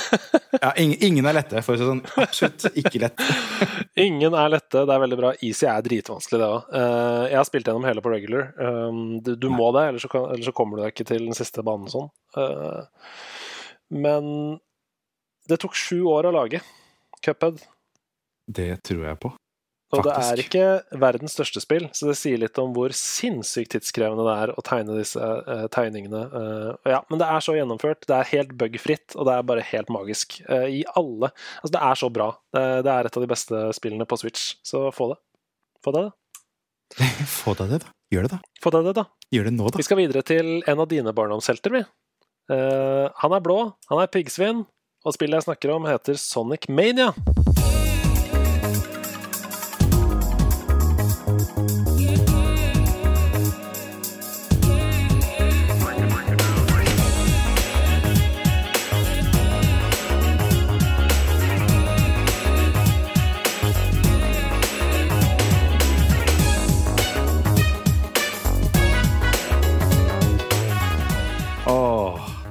[0.64, 2.02] ja, ingen, ingen, er lette, for å si sånn.
[2.22, 3.24] Absolutt ikke lett.
[4.06, 4.84] ingen er lette.
[4.86, 5.32] Det er veldig bra.
[5.46, 6.68] Easy er dritvanskelig, det òg.
[6.80, 8.52] Eh, jeg har spilt gjennom hele på regular.
[8.60, 11.26] Um, du, du må det, ellers så, kan, ellers så, kommer du deg ikke til
[11.26, 12.12] den siste banen sånn.
[12.38, 12.86] Uh,
[13.94, 14.30] men
[15.50, 16.62] det tok sju år å lage
[17.22, 17.60] Cuphead.
[18.46, 19.32] Det tror jeg på.
[19.94, 20.64] Og det er ikke
[20.98, 24.96] verdens største spill, så det sier litt om hvor sinnssykt tidskrevende det er å tegne
[24.98, 26.22] disse uh, tegningene.
[26.32, 29.66] Uh, ja, men det er så gjennomført, det er helt bugfritt, og det er bare
[29.68, 30.40] helt magisk.
[30.50, 32.32] Uh, I alle Altså, det er så bra.
[32.54, 35.20] Det, det, er et av de beste spillene på Switch, så få det.
[35.86, 36.04] Få det,
[37.44, 37.94] få deg det, da.
[38.14, 38.42] Gjør det, da.
[38.62, 39.06] Få deg det, da.
[39.34, 39.82] Gjør det nå, da.
[39.82, 41.86] Vi skal videre til en av dine barndomshelter, vi.
[42.46, 43.58] han er blå,
[43.90, 44.66] han er piggsvin,
[45.06, 47.12] og spillet jeg snakker om, heter Sonic Mania.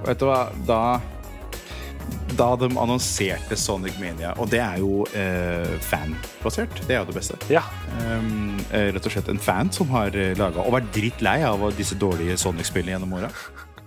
[0.06, 0.82] Vet du hva, da
[2.36, 6.82] da de annonserte Sonic Mania, og det er jo eh, fanbasert.
[6.88, 7.38] Det er jo det beste.
[7.52, 7.64] Ja.
[8.04, 11.96] Um, rett og slett en fan som har eh, laga og vært drittlei av disse
[12.00, 13.32] dårlige Sonic-spillene gjennom åra.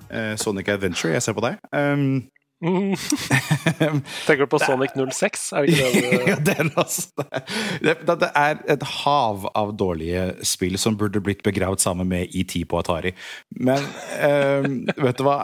[0.09, 1.61] Uh, Sonic Adventure, jeg ser på deg.
[1.77, 2.25] Um,
[4.27, 5.53] Tenker du på Sonic 06?
[5.53, 6.23] Er det ikke det?
[6.27, 7.27] ja, den altså.
[7.83, 12.57] Det, det, er et hav av dårlige spill som burde blitt begravd sammen med ET
[12.68, 13.14] på Atari.
[13.61, 13.87] Men
[14.18, 15.38] um, vet du hva?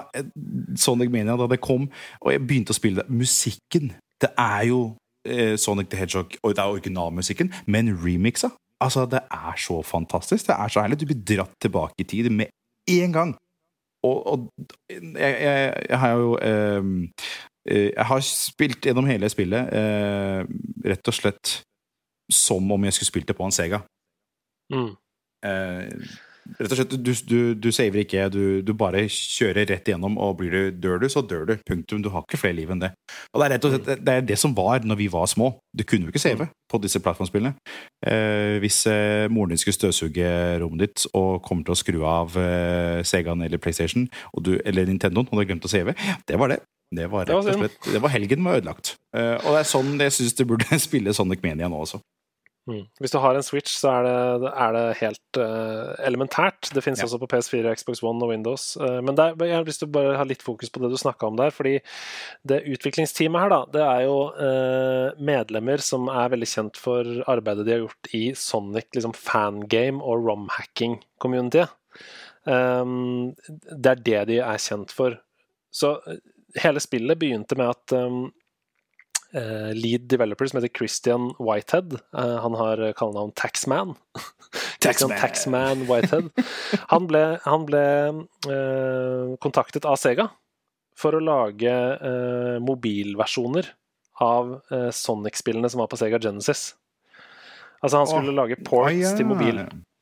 [0.77, 1.87] Sonic Mania, da det kom,
[2.21, 4.81] og jeg begynte å spille det Musikken, det er jo
[5.29, 8.51] eh, Sonic the Hedgehog, og det er originalmusikken, men remixa.
[8.83, 10.49] Altså, det er så fantastisk.
[10.49, 10.99] Det er så herlig.
[11.01, 12.51] Du blir dratt tilbake i tid med
[12.91, 13.37] én gang
[14.05, 16.91] og, og jeg, jeg, jeg, har jo eh,
[17.97, 20.43] Jeg har spilt gjennom hele spillet eh,
[20.85, 21.55] rett og slett
[22.33, 23.83] som om jeg skulle spilt det på en Sega.
[24.73, 24.93] Mm.
[25.45, 25.89] Eh,
[26.59, 30.37] Rett og slett, Du, du, du saver ikke, du, du, bare kjører rett igjennom, og
[30.41, 31.55] blir du, dør du, så dør du.
[31.67, 32.03] Punktum.
[32.05, 32.93] Du har ikke flere liv enn det.
[33.33, 35.55] Og Det er rett og slett, det er det som var når vi var små.
[35.75, 37.55] Du kunne jo ikke save på disse plattformspillene.
[38.07, 40.29] Eh, hvis eh, moren din skulle støvsuge
[40.63, 44.09] rommet ditt og kommer til å skru av eh, Segaen eller PlayStation
[44.45, 45.97] du, eller Nintendoen, og du har glemt å save,
[46.29, 46.63] det var det.
[46.95, 48.95] Det var rett og slett, det var helgen var ødelagt.
[49.17, 52.01] Eh, og det er sånn jeg syns du burde spille Sonic Mania nå også.
[52.65, 52.87] Mm.
[52.97, 56.71] Hvis du har en Switch, så er det, er det helt uh, elementært.
[56.73, 57.09] Det finnes ja.
[57.09, 58.71] også på PS4, Xbox One og Windows.
[58.81, 60.97] Uh, men der, jeg har lyst til å bare ha litt fokus på det du
[61.01, 61.53] snakka om der.
[61.53, 61.75] fordi
[62.49, 67.67] det utviklingsteamet her, da, det er jo uh, medlemmer som er veldig kjent for arbeidet
[67.69, 71.67] de har gjort i Sonic liksom fangame og romhacking-community.
[72.49, 75.21] Um, det er det de er kjent for.
[75.75, 75.99] Så
[76.63, 78.25] hele spillet begynte med at um,
[79.75, 81.97] lead developer som heter Christian Whitehead.
[82.17, 83.95] Uh, han har kallenavn Taxman.
[84.85, 85.17] Taxman.
[85.19, 86.31] Taxman Whitehead.
[86.93, 87.85] Han ble, han ble
[88.47, 90.29] uh, kontaktet av Sega
[90.95, 91.73] for å lage
[92.63, 93.67] mobilversjoner
[94.23, 94.53] av
[94.95, 96.69] Sonic-spillene som var på Sega Genesis.
[97.85, 99.11] Altså, han skulle oh, lage ports oh, ja.
[99.19, 99.59] til mobil.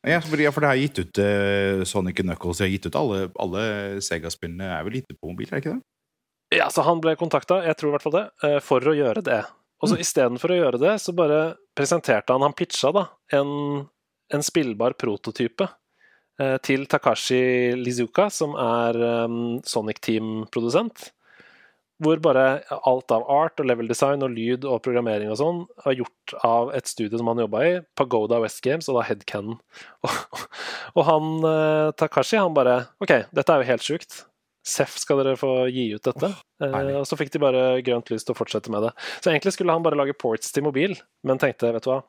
[0.07, 2.61] Ja, for, det har gitt ut uh, Sonic Knuckles.
[2.61, 3.65] Jeg har gitt ut alle, alle
[4.03, 5.83] Sega-spillene er vel gitt ut på mobil, er det ikke det?
[6.53, 9.25] Ja, så han ble kontakta, jeg tror i hvert fall det, eh, for å gjøre
[9.25, 9.41] det.
[9.83, 10.03] Og så mm.
[10.05, 11.41] istedenfor å gjøre det, så bare
[11.77, 13.87] presenterte han Han pitcha da en,
[14.33, 15.67] en spillbar prototype
[16.39, 21.09] eh, til Takashi Lizuka, som er um, Sonic Team-produsent.
[22.03, 26.01] Hvor bare alt av art og level design og lyd og programmering og sånn er
[26.01, 29.61] gjort av et studio som han jobba i, Pagoda West Games, og da Headcanon.
[30.03, 30.43] Og,
[30.99, 34.23] og han eh, Takashi, han bare OK, dette er jo helt sjukt.
[34.63, 36.31] Seff skal dere få gi ut dette.
[36.63, 38.93] Oh, eh, og så fikk de bare grønt lys til å fortsette med det.
[39.19, 40.95] Så egentlig skulle han bare lage ports til mobil,
[41.27, 42.03] men tenkte, vet du hva,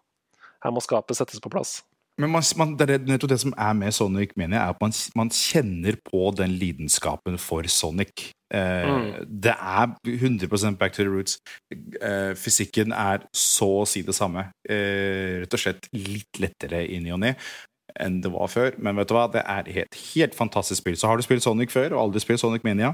[0.63, 1.81] her må skapet settes på plass.
[2.21, 4.93] Men man, man, det, nettopp det som er med Sonic, mener jeg, er at man,
[5.17, 8.29] man kjenner på den lidenskapen for Sonic.
[8.53, 9.07] Eh, mm.
[9.41, 11.39] Det er 100% back to the roots.
[11.73, 14.51] Eh, fysikken er så å si det samme.
[14.69, 17.33] Eh, rett og slett litt lettere i ny og ne
[18.01, 18.77] enn det var før.
[18.81, 20.97] Men vet du hva, det er et helt fantastisk spill.
[20.99, 22.93] Så har du spilt Sonic før og aldri spilt Sonic Mania,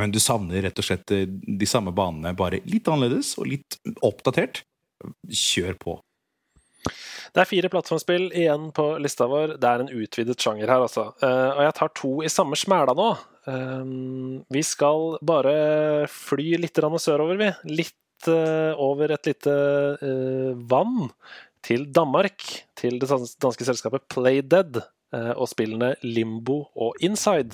[0.00, 3.76] men du savner rett og slett eh, de samme banene, bare litt annerledes og litt
[4.04, 4.62] oppdatert,
[5.28, 5.98] kjør på.
[7.32, 9.56] Det er fire plattformspill igjen på lista vår.
[9.60, 11.08] Det er en utvidet sjanger her, altså.
[11.22, 13.08] Uh, og jeg tar to i samme smæla nå.
[13.48, 15.54] Uh, vi skal bare
[16.12, 17.50] fly litt sørover, vi.
[17.72, 19.52] Litt over et lite
[20.70, 21.08] vann.
[21.62, 22.42] Til Danmark.
[22.76, 23.08] Til det
[23.42, 24.82] danske selskapet Playdead.
[25.12, 27.52] og spillene Limbo og Inside.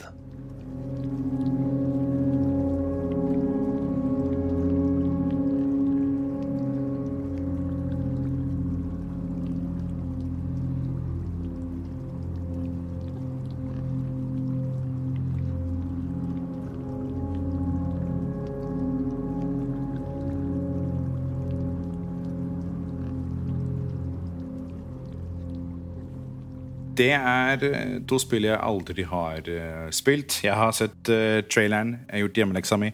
[26.99, 30.41] Det er eh, to spill jeg aldri har uh, spilt.
[30.45, 32.93] Jeg har sett uh, traileren, jeg har gjort hjemmeleksa mi.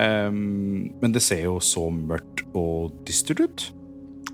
[0.00, 3.68] Um, men det ser jo så mørkt og dystert ut.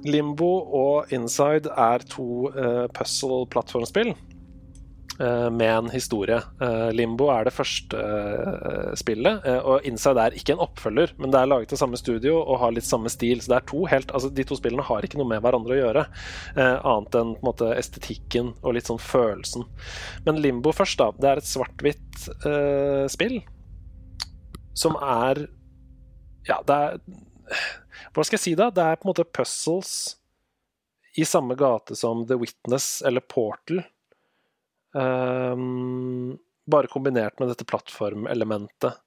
[0.06, 4.14] Limbo og Inside er to uh, puzzle-plattformspill.
[5.20, 6.36] Eh, med en historie.
[6.62, 11.40] Eh, Limbo er det første eh, spillet, og Inside er ikke en oppfølger, men det
[11.40, 13.42] er laget av samme studio og har litt samme stil.
[13.42, 15.80] Så det er to helt, altså De to spillene har ikke noe med hverandre å
[15.80, 16.04] gjøre,
[16.54, 19.66] annet enn på en måte estetikken og litt sånn følelsen.
[20.28, 21.10] Men Limbo først, da.
[21.18, 23.40] Det er et svart-hvitt uh, spill
[24.78, 25.48] som er
[26.46, 26.98] Ja, det er
[28.14, 28.70] Hva skal jeg si, da?
[28.70, 29.92] Det er på en måte puzzles
[31.18, 33.82] i samme gate som The Witness eller Portal.
[34.96, 39.04] Um, bare kombinert med dette plattformelementet.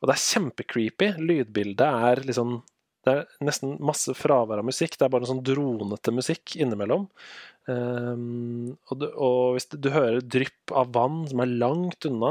[0.00, 1.14] Og det er kjempecreepy.
[1.20, 2.60] Lydbildet er liksom
[3.00, 4.98] Det er nesten masse fravær av musikk.
[4.98, 7.06] Det er bare en sånn dronete musikk innimellom.
[7.64, 12.30] Um, og, du, og, hvis du, du, hører drypp av vann som er langt unna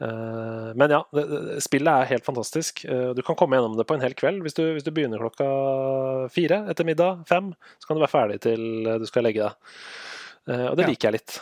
[0.00, 2.82] uh, Men ja, det, det, spillet er helt fantastisk.
[2.90, 4.42] Uh, du kan komme gjennom det på en hel kveld.
[4.42, 5.46] Hvis du, hvis du begynner klokka
[6.34, 8.66] fire etter middag, fem, så kan du være ferdig til
[8.98, 9.78] du skal legge deg.
[10.50, 10.90] Uh, og det ja.
[10.90, 11.38] liker jeg litt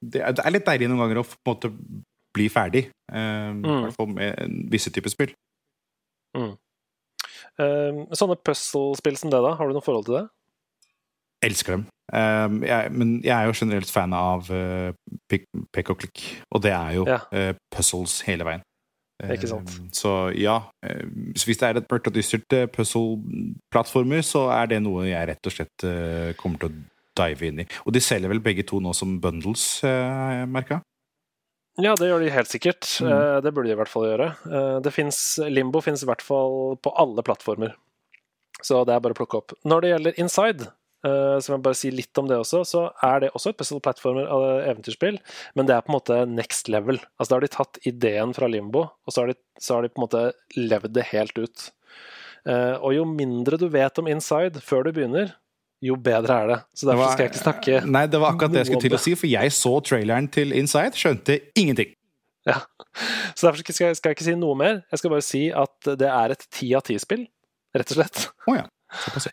[0.00, 1.72] det, er, det er litt deilig noen ganger å på en måte
[2.34, 2.86] bli ferdig.
[3.12, 3.70] Um, mm.
[3.70, 5.32] I hvert fall med visse typer spill.
[6.36, 6.52] Mm.
[7.60, 10.26] Um, sånne puzzle-spill som det, da, har du noe forhold til det?
[11.50, 11.86] Elsker dem.
[12.10, 14.90] Um, jeg, men jeg er jo generelt fan av uh,
[15.30, 17.20] pick og klikk, og det er jo ja.
[17.34, 18.66] uh, puzzles hele veien.
[19.20, 19.68] Ikke sant.
[19.92, 20.54] så ja,
[20.86, 21.02] uh,
[21.36, 25.54] hvis det er et mørkt og dystert puzzle-plattformer, så er det noe jeg rett og
[25.54, 25.86] slett
[26.40, 27.68] kommer til å dive inn i.
[27.84, 30.80] Og de selger vel begge to nå som bundles, eh, merka?
[31.78, 32.88] Ja, det gjør de helt sikkert.
[33.00, 33.12] Mm.
[33.12, 34.32] Eh, det burde de i hvert fall gjøre.
[34.50, 37.76] Eh, det finnes, Limbo finnes i hvert fall på alle plattformer,
[38.60, 39.56] så det er bare å plukke opp.
[39.64, 40.68] Når det gjelder Inside,
[41.06, 43.80] uh, så jeg bare si litt om det også, så er det også et puzzle
[43.84, 44.28] platformer
[44.68, 45.16] eventyrspill,
[45.56, 47.00] men det er på en måte next level.
[47.16, 49.92] Altså Da har de tatt ideen fra Limbo, og så har de, så har de
[49.94, 50.24] på en måte
[50.58, 51.70] levd det helt ut.
[52.44, 55.32] Uh, og jo mindre du vet om Inside før du begynner,
[55.80, 56.58] jo bedre er det.
[56.76, 58.96] Så derfor var, skal jeg ikke snakke Nei, det var akkurat det jeg skulle til
[58.98, 61.94] å si, for jeg så traileren til Inside, skjønte ingenting.
[62.48, 62.60] Ja,
[63.34, 64.80] Så derfor skal jeg, skal jeg, ikke si noe mer.
[64.90, 67.26] Jeg skal bare si at det er et ti av ti-spill,
[67.76, 68.22] rett og slett.
[68.46, 68.66] Oh, ja.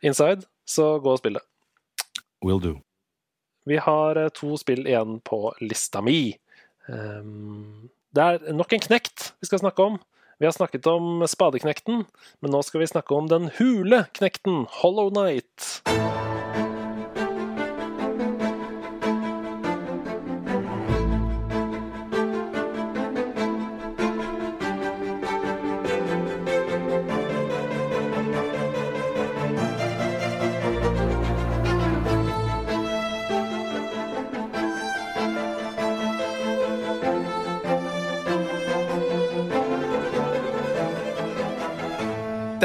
[0.06, 1.46] Inside, så gå og spill det.
[2.46, 2.76] Will do.
[3.68, 6.36] Vi har eh, to spill igjen på lista mi.
[6.88, 9.98] Um, det er nok en knekt vi skal snakke om.
[10.38, 12.06] Vi har snakket om spadeknekten,
[12.40, 15.82] men nå skal vi snakke om den hule knekten, Hollow Night.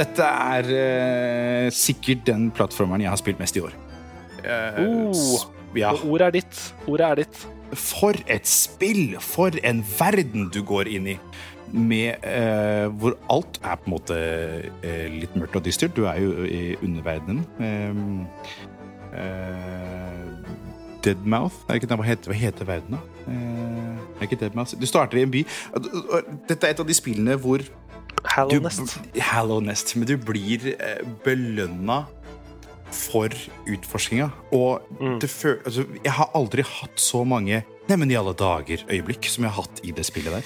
[0.02, 3.74] Dette er uh, sikkert den plattformeren jeg har spilt mest i år.
[4.42, 5.92] Uh, oh, ja.
[5.94, 6.62] Ordet er ditt.
[6.90, 7.42] Ordet er ditt.
[7.78, 9.16] For et spill!
[9.22, 11.18] For en verden du går inn i!
[11.72, 14.16] Med, eh, hvor alt er på en måte
[14.84, 15.96] eh, litt mørkt og dystert.
[15.96, 17.46] Du er jo i underverdenen.
[17.64, 17.94] Eh,
[19.16, 20.26] eh,
[21.02, 23.22] Deadmouth er ikke, hva, heter, hva heter verden, da?
[23.32, 25.46] Eh, er ikke Deadmouth Du starter i en by.
[26.50, 27.64] Dette er et av de spillene hvor
[28.24, 28.98] Hallownest.
[29.18, 29.96] Hallownest.
[29.96, 32.04] Men du blir eh, belønna
[32.92, 33.28] for
[33.66, 34.30] utforskinga.
[34.52, 35.18] Og Mm.
[35.64, 39.80] altså, jeg har aldri hatt så mange Neimen i alle dager-øyeblikk som jeg har hatt
[39.82, 40.42] i det spillet der.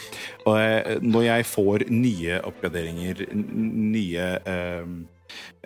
[0.47, 4.87] Og eh, når jeg får nye oppgraderinger, nye eh,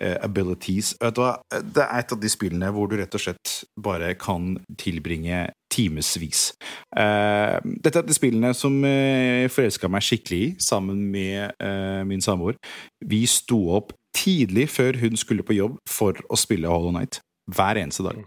[0.01, 1.35] abilities du hva?
[1.49, 6.51] Det er et av de spillene hvor du rett og slett bare kan tilbringe timevis.
[6.97, 11.55] Eh, dette er et av de spillene som uh, forelska meg skikkelig i, sammen med
[11.63, 12.57] eh, min samboer.
[13.05, 17.21] Vi sto opp tidlig før hun skulle på jobb for å spille Hollow Night.
[17.51, 18.21] Hver eneste dag.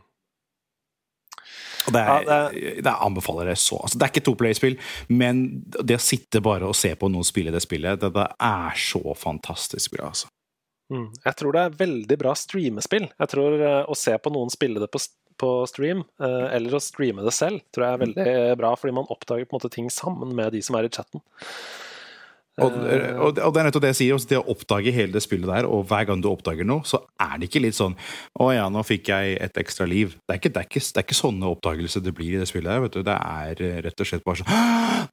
[1.85, 3.79] Og det, er, Ja, det anbefaler jeg så.
[3.85, 4.79] Altså, det er ikke toplay-spill,
[5.13, 5.45] men
[5.77, 9.17] det å sitte bare og se på noen spille det spillet, det, det er så
[9.19, 10.09] fantastisk bra.
[10.15, 10.33] Altså.
[10.93, 11.11] Mm.
[11.25, 13.07] Jeg tror det er veldig bra streamespill.
[13.09, 15.01] Jeg tror uh, Å se på noen spille det på,
[15.41, 19.09] på stream, uh, eller å streame det selv, tror jeg er veldig bra, fordi man
[19.13, 21.25] oppdager på en måte ting sammen med de som er i chatten.
[22.63, 25.15] Og, Eh, og, og det er nettopp det jeg sier, også det å oppdage hele
[25.17, 27.97] det spillet der, og hver gang du oppdager noe, så er det ikke litt sånn
[28.39, 30.15] 'Å ja, nå fikk jeg et ekstra liv'.
[30.23, 32.49] Det er ikke, det er ikke, det er ikke sånne oppdagelser det blir i det
[32.51, 32.81] spillet der.
[32.87, 33.03] vet du.
[33.03, 34.51] Det er rett og slett bare sånn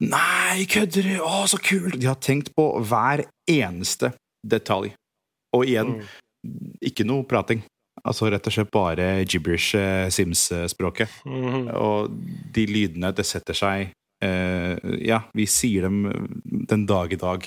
[0.06, 1.16] 'Nei, kødder du?
[1.18, 4.14] Å, så kult!' De har tenkt på hver eneste
[4.46, 4.94] detalj.
[5.54, 6.00] Og igjen,
[6.42, 6.72] Mm.
[6.82, 7.62] ikke noe prating.
[8.04, 11.08] Altså rett og slett bare gibberish eh, Sims-språket.
[11.24, 11.68] mhm.
[11.76, 12.10] Og
[12.52, 13.92] de lydene, det setter seg
[14.22, 14.76] eh,
[15.06, 17.46] Ja, vi sier dem den dag i dag.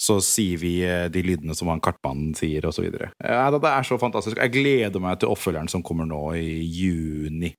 [0.00, 2.88] Så sier vi eh, de lydene som han kartmannen sier, osv.
[3.22, 4.36] Ja, det er så fantastisk.
[4.40, 7.52] Jeg gleder meg til oppfølgeren som kommer nå i juni.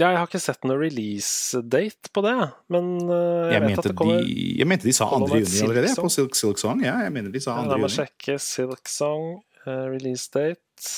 [0.00, 2.36] Ja, jeg har ikke sett noen release-date på det,
[2.72, 5.40] men eh, jeg, Jeg vet at det kommer de, jeg mente de sa Hollow 2.
[5.42, 6.80] Juni allerede, Silk på Silk, Silk Song.
[6.84, 7.74] Ja, jeg mener de sa ja, 2.
[7.74, 10.88] La meg sjekke Silk Song, uh, release-date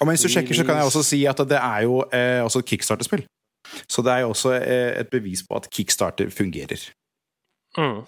[0.00, 2.64] Og mens du sjekker, så kan jeg også si at det er jo eh, også
[2.64, 3.28] et kickstarter-spill.
[3.84, 6.88] Så det er jo også eh, et bevis på at kickstarter fungerer.
[7.76, 8.00] mm.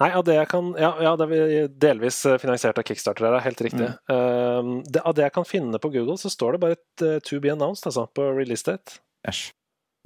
[0.00, 3.40] Nei, av det jeg kan Ja, ja det er delvis eh, finansiert av Kickstarter, det
[3.40, 3.88] er helt riktig.
[4.14, 7.18] Eh, det, av det jeg kan finne på Google, så står det bare et uh,
[7.24, 9.00] to be announced, altså, på release-date.
[9.28, 9.50] Æsj.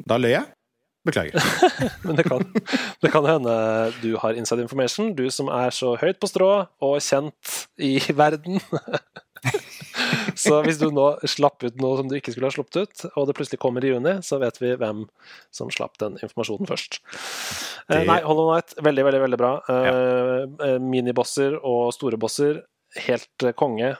[0.07, 0.45] Da løy jeg.
[1.07, 1.39] Beklager.
[2.07, 2.43] Men det kan,
[3.03, 3.53] det kan hende
[4.03, 6.51] du har inside information, du som er så høyt på strå
[6.83, 8.59] og kjent i verden.
[10.37, 13.27] Så hvis du nå slapp ut noe som du ikke skulle ha sluppet ut, og
[13.29, 15.05] det plutselig kommer i juni, så vet vi hvem
[15.55, 16.99] som slapp den informasjonen først.
[17.89, 19.53] Eh, Det- Nei, Hollow Night, veldig, veldig veldig bra.
[19.69, 22.63] Eh, eh, Minibosser og store bosser,
[23.07, 23.95] helt konge.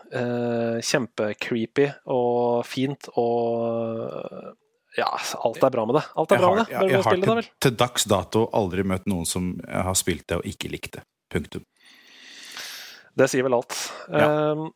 [0.83, 4.55] Kjempecreepy og fint og
[4.97, 5.11] Ja,
[5.45, 6.05] alt er bra med det.
[6.17, 6.71] Alt er Jeg bra med det.
[6.73, 9.93] jeg, Bør jeg du har til, det, til, dags dato aldri møtt noen som har
[9.99, 11.03] spilt det og ikke likt det.
[11.33, 11.65] Punktum.
[13.17, 13.77] Det sier vel alt.
[14.09, 14.53] Ja.
[14.53, 14.67] Eh,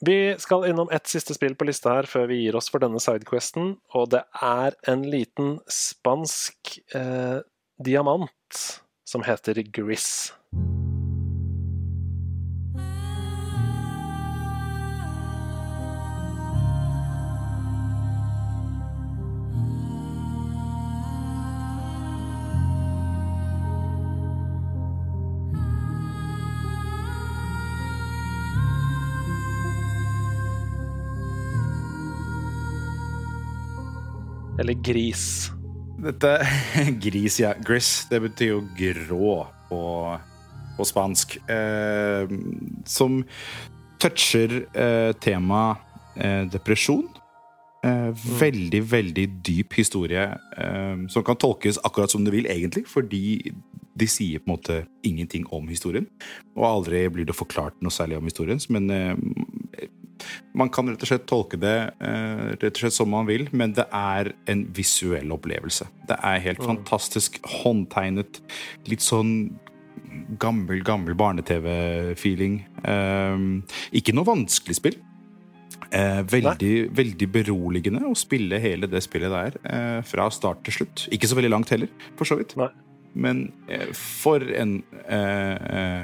[0.00, 3.00] vi skal innom ett siste spill på lista her før vi gir oss for denne
[3.02, 7.40] sidequesten, og det er en liten spansk eh,
[7.82, 8.62] diamant
[9.08, 10.30] som heter Gris.
[34.58, 35.50] Eller Gris.
[35.98, 36.46] Dette
[37.04, 37.54] Gris, ja.
[37.66, 39.34] Gris, det betyr jo grå
[39.68, 39.82] på,
[40.76, 41.38] på spansk.
[41.50, 42.30] Eh,
[42.86, 43.22] som
[44.02, 45.78] toucher eh, temaet
[46.18, 47.06] eh, depresjon.
[47.86, 50.24] Eh, veldig, veldig dyp historie
[50.58, 53.52] eh, som kan tolkes akkurat som du vil, egentlig, fordi
[53.98, 56.06] de sier på en måte ingenting om historien.
[56.58, 59.14] Og aldri blir det forklart noe særlig om historien, men eh,
[60.58, 63.74] man kan rett og slett tolke det eh, rett og slett som man vil, men
[63.76, 65.88] det er en visuell opplevelse.
[66.08, 68.40] Det er helt fantastisk håndtegnet.
[68.90, 69.34] Litt sånn
[70.40, 72.62] gammel, gammel barne-TV-feeling.
[72.82, 73.46] Eh,
[74.00, 74.98] ikke noe vanskelig spill.
[75.94, 81.06] Eh, veldig, veldig beroligende å spille hele det spillet der eh, fra start til slutt.
[81.14, 82.56] Ikke så veldig langt heller, for så vidt.
[82.60, 82.68] Nei.
[83.18, 86.02] Men eh, for en eh,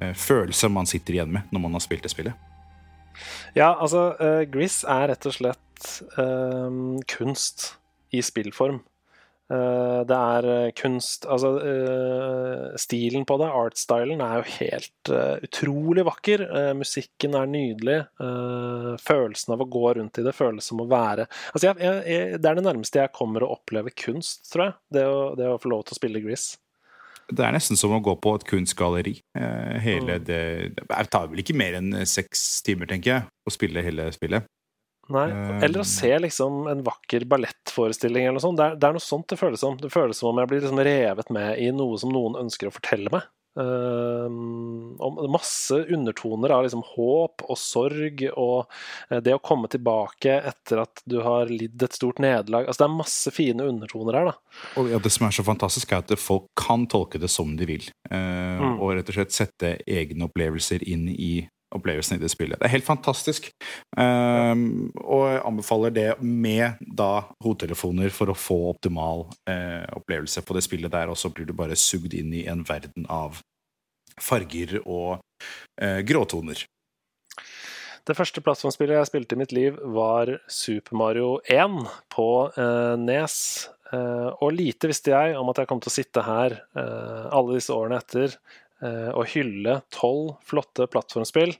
[0.00, 2.38] eh, følelse man sitter igjen med når man har spilt det spillet.
[3.54, 7.74] Ja, altså, uh, Gris er rett og slett uh, kunst
[8.14, 8.80] i spillform.
[9.44, 15.12] Uh, det er eh, kunst Altså, uh, stilen på det, artstylen, er jo helt
[15.44, 16.46] utrolig vakker.
[16.78, 17.98] musikken er nydelig.
[19.04, 21.76] følelsen av å gå rundt i det føles som å være Altså, jeg,
[22.08, 24.76] jeg, det er det nærmeste jeg kommer å oppleve kunst, tror jeg.
[24.96, 26.56] Det å, det å få lov til å spille Grease.
[27.30, 29.14] Det er nesten som å gå på et kunstgalleri.
[29.84, 30.26] Hele mm.
[30.26, 30.42] det
[30.76, 34.44] Det tar vel ikke mer enn seks timer, tenker jeg, å spille hele spillet.
[35.12, 35.26] Nei,
[35.60, 38.56] Eller å se liksom en vakker ballettforestilling eller noe sånt.
[38.60, 39.76] Det er, det er, noe sånt det føles som.
[39.80, 42.74] Det føles som om jeg blir liksom revet med i noe som noen ønsker å
[42.74, 43.26] fortelle meg.
[43.54, 44.96] Um,
[45.30, 48.64] masse undertoner av liksom håp og sorg og
[49.10, 52.66] eh, det å komme tilbake etter at du har lidd et stort nederlag.
[52.66, 54.32] Altså, det er masse fine undertoner her.
[54.32, 54.58] da.
[54.80, 57.68] Og ja, Det som er så fantastisk, er at folk kan tolke det som de
[57.68, 57.86] vil.
[58.10, 58.18] Uh,
[58.58, 58.78] mm.
[58.80, 61.32] Og rett og slett sette egne opplevelser inn i
[61.74, 62.58] opplevelsen i det spillet.
[62.60, 63.50] Det er helt fantastisk.
[63.96, 70.56] Um, og jeg anbefaler det med da hodetelefoner for å få optimal uh, opplevelse på
[70.56, 73.42] det spillet der, og så blir du bare sugd inn i en verden av
[74.20, 76.66] farger og uh, gråtoner.
[78.04, 81.78] Det første plattformspillet jeg spilte i mitt liv, var Super Mario 1
[82.12, 83.38] på uh, Nes.
[83.94, 88.00] Og lite visste jeg om at jeg kom til å sitte her alle disse årene
[88.00, 88.32] etter
[88.84, 91.54] Eh, å hylle tolv flotte plattformspill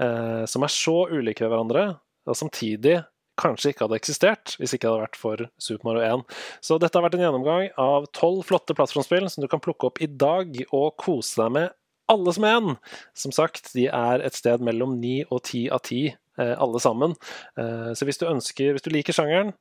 [0.00, 3.02] eh, som er så ulike hverandre, og samtidig
[3.40, 6.24] kanskje ikke hadde eksistert hvis ikke det hadde vært for Super Mario 1.
[6.64, 10.00] Så dette har vært en gjennomgang av tolv flotte plattformspill som du kan plukke opp
[10.00, 11.76] i dag og kose deg med
[12.10, 12.74] alle som en.
[13.16, 17.16] Som sagt, de er et sted mellom ni og ti av ti eh, alle sammen.
[17.56, 19.52] Så hvis du ønsker, hvis du liker sjangeren,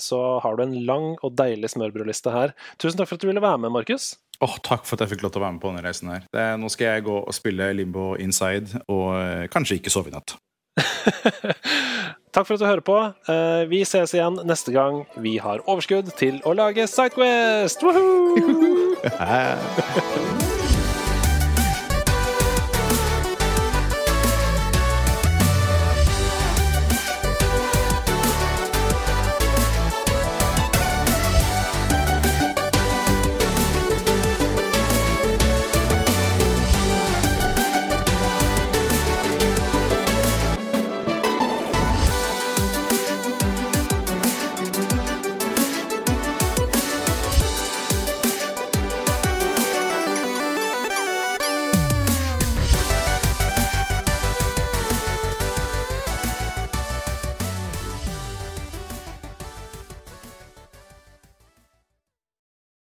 [0.00, 2.54] så har du en lang og deilig smørbrødliste her.
[2.78, 4.14] Tusen takk for at du ville være med, Markus.
[4.42, 6.10] Oh, takk for at jeg fikk lov til å være med på denne reisen.
[6.10, 6.24] her.
[6.34, 10.16] Det, nå skal jeg gå og spille Limbo Inside, og eh, kanskje ikke sove i
[10.16, 10.34] natt.
[12.34, 12.98] takk for at du hører på.
[13.28, 17.86] Uh, vi ses igjen neste gang vi har overskudd til å lage Sidequest!
[17.86, 18.96] Woohoo!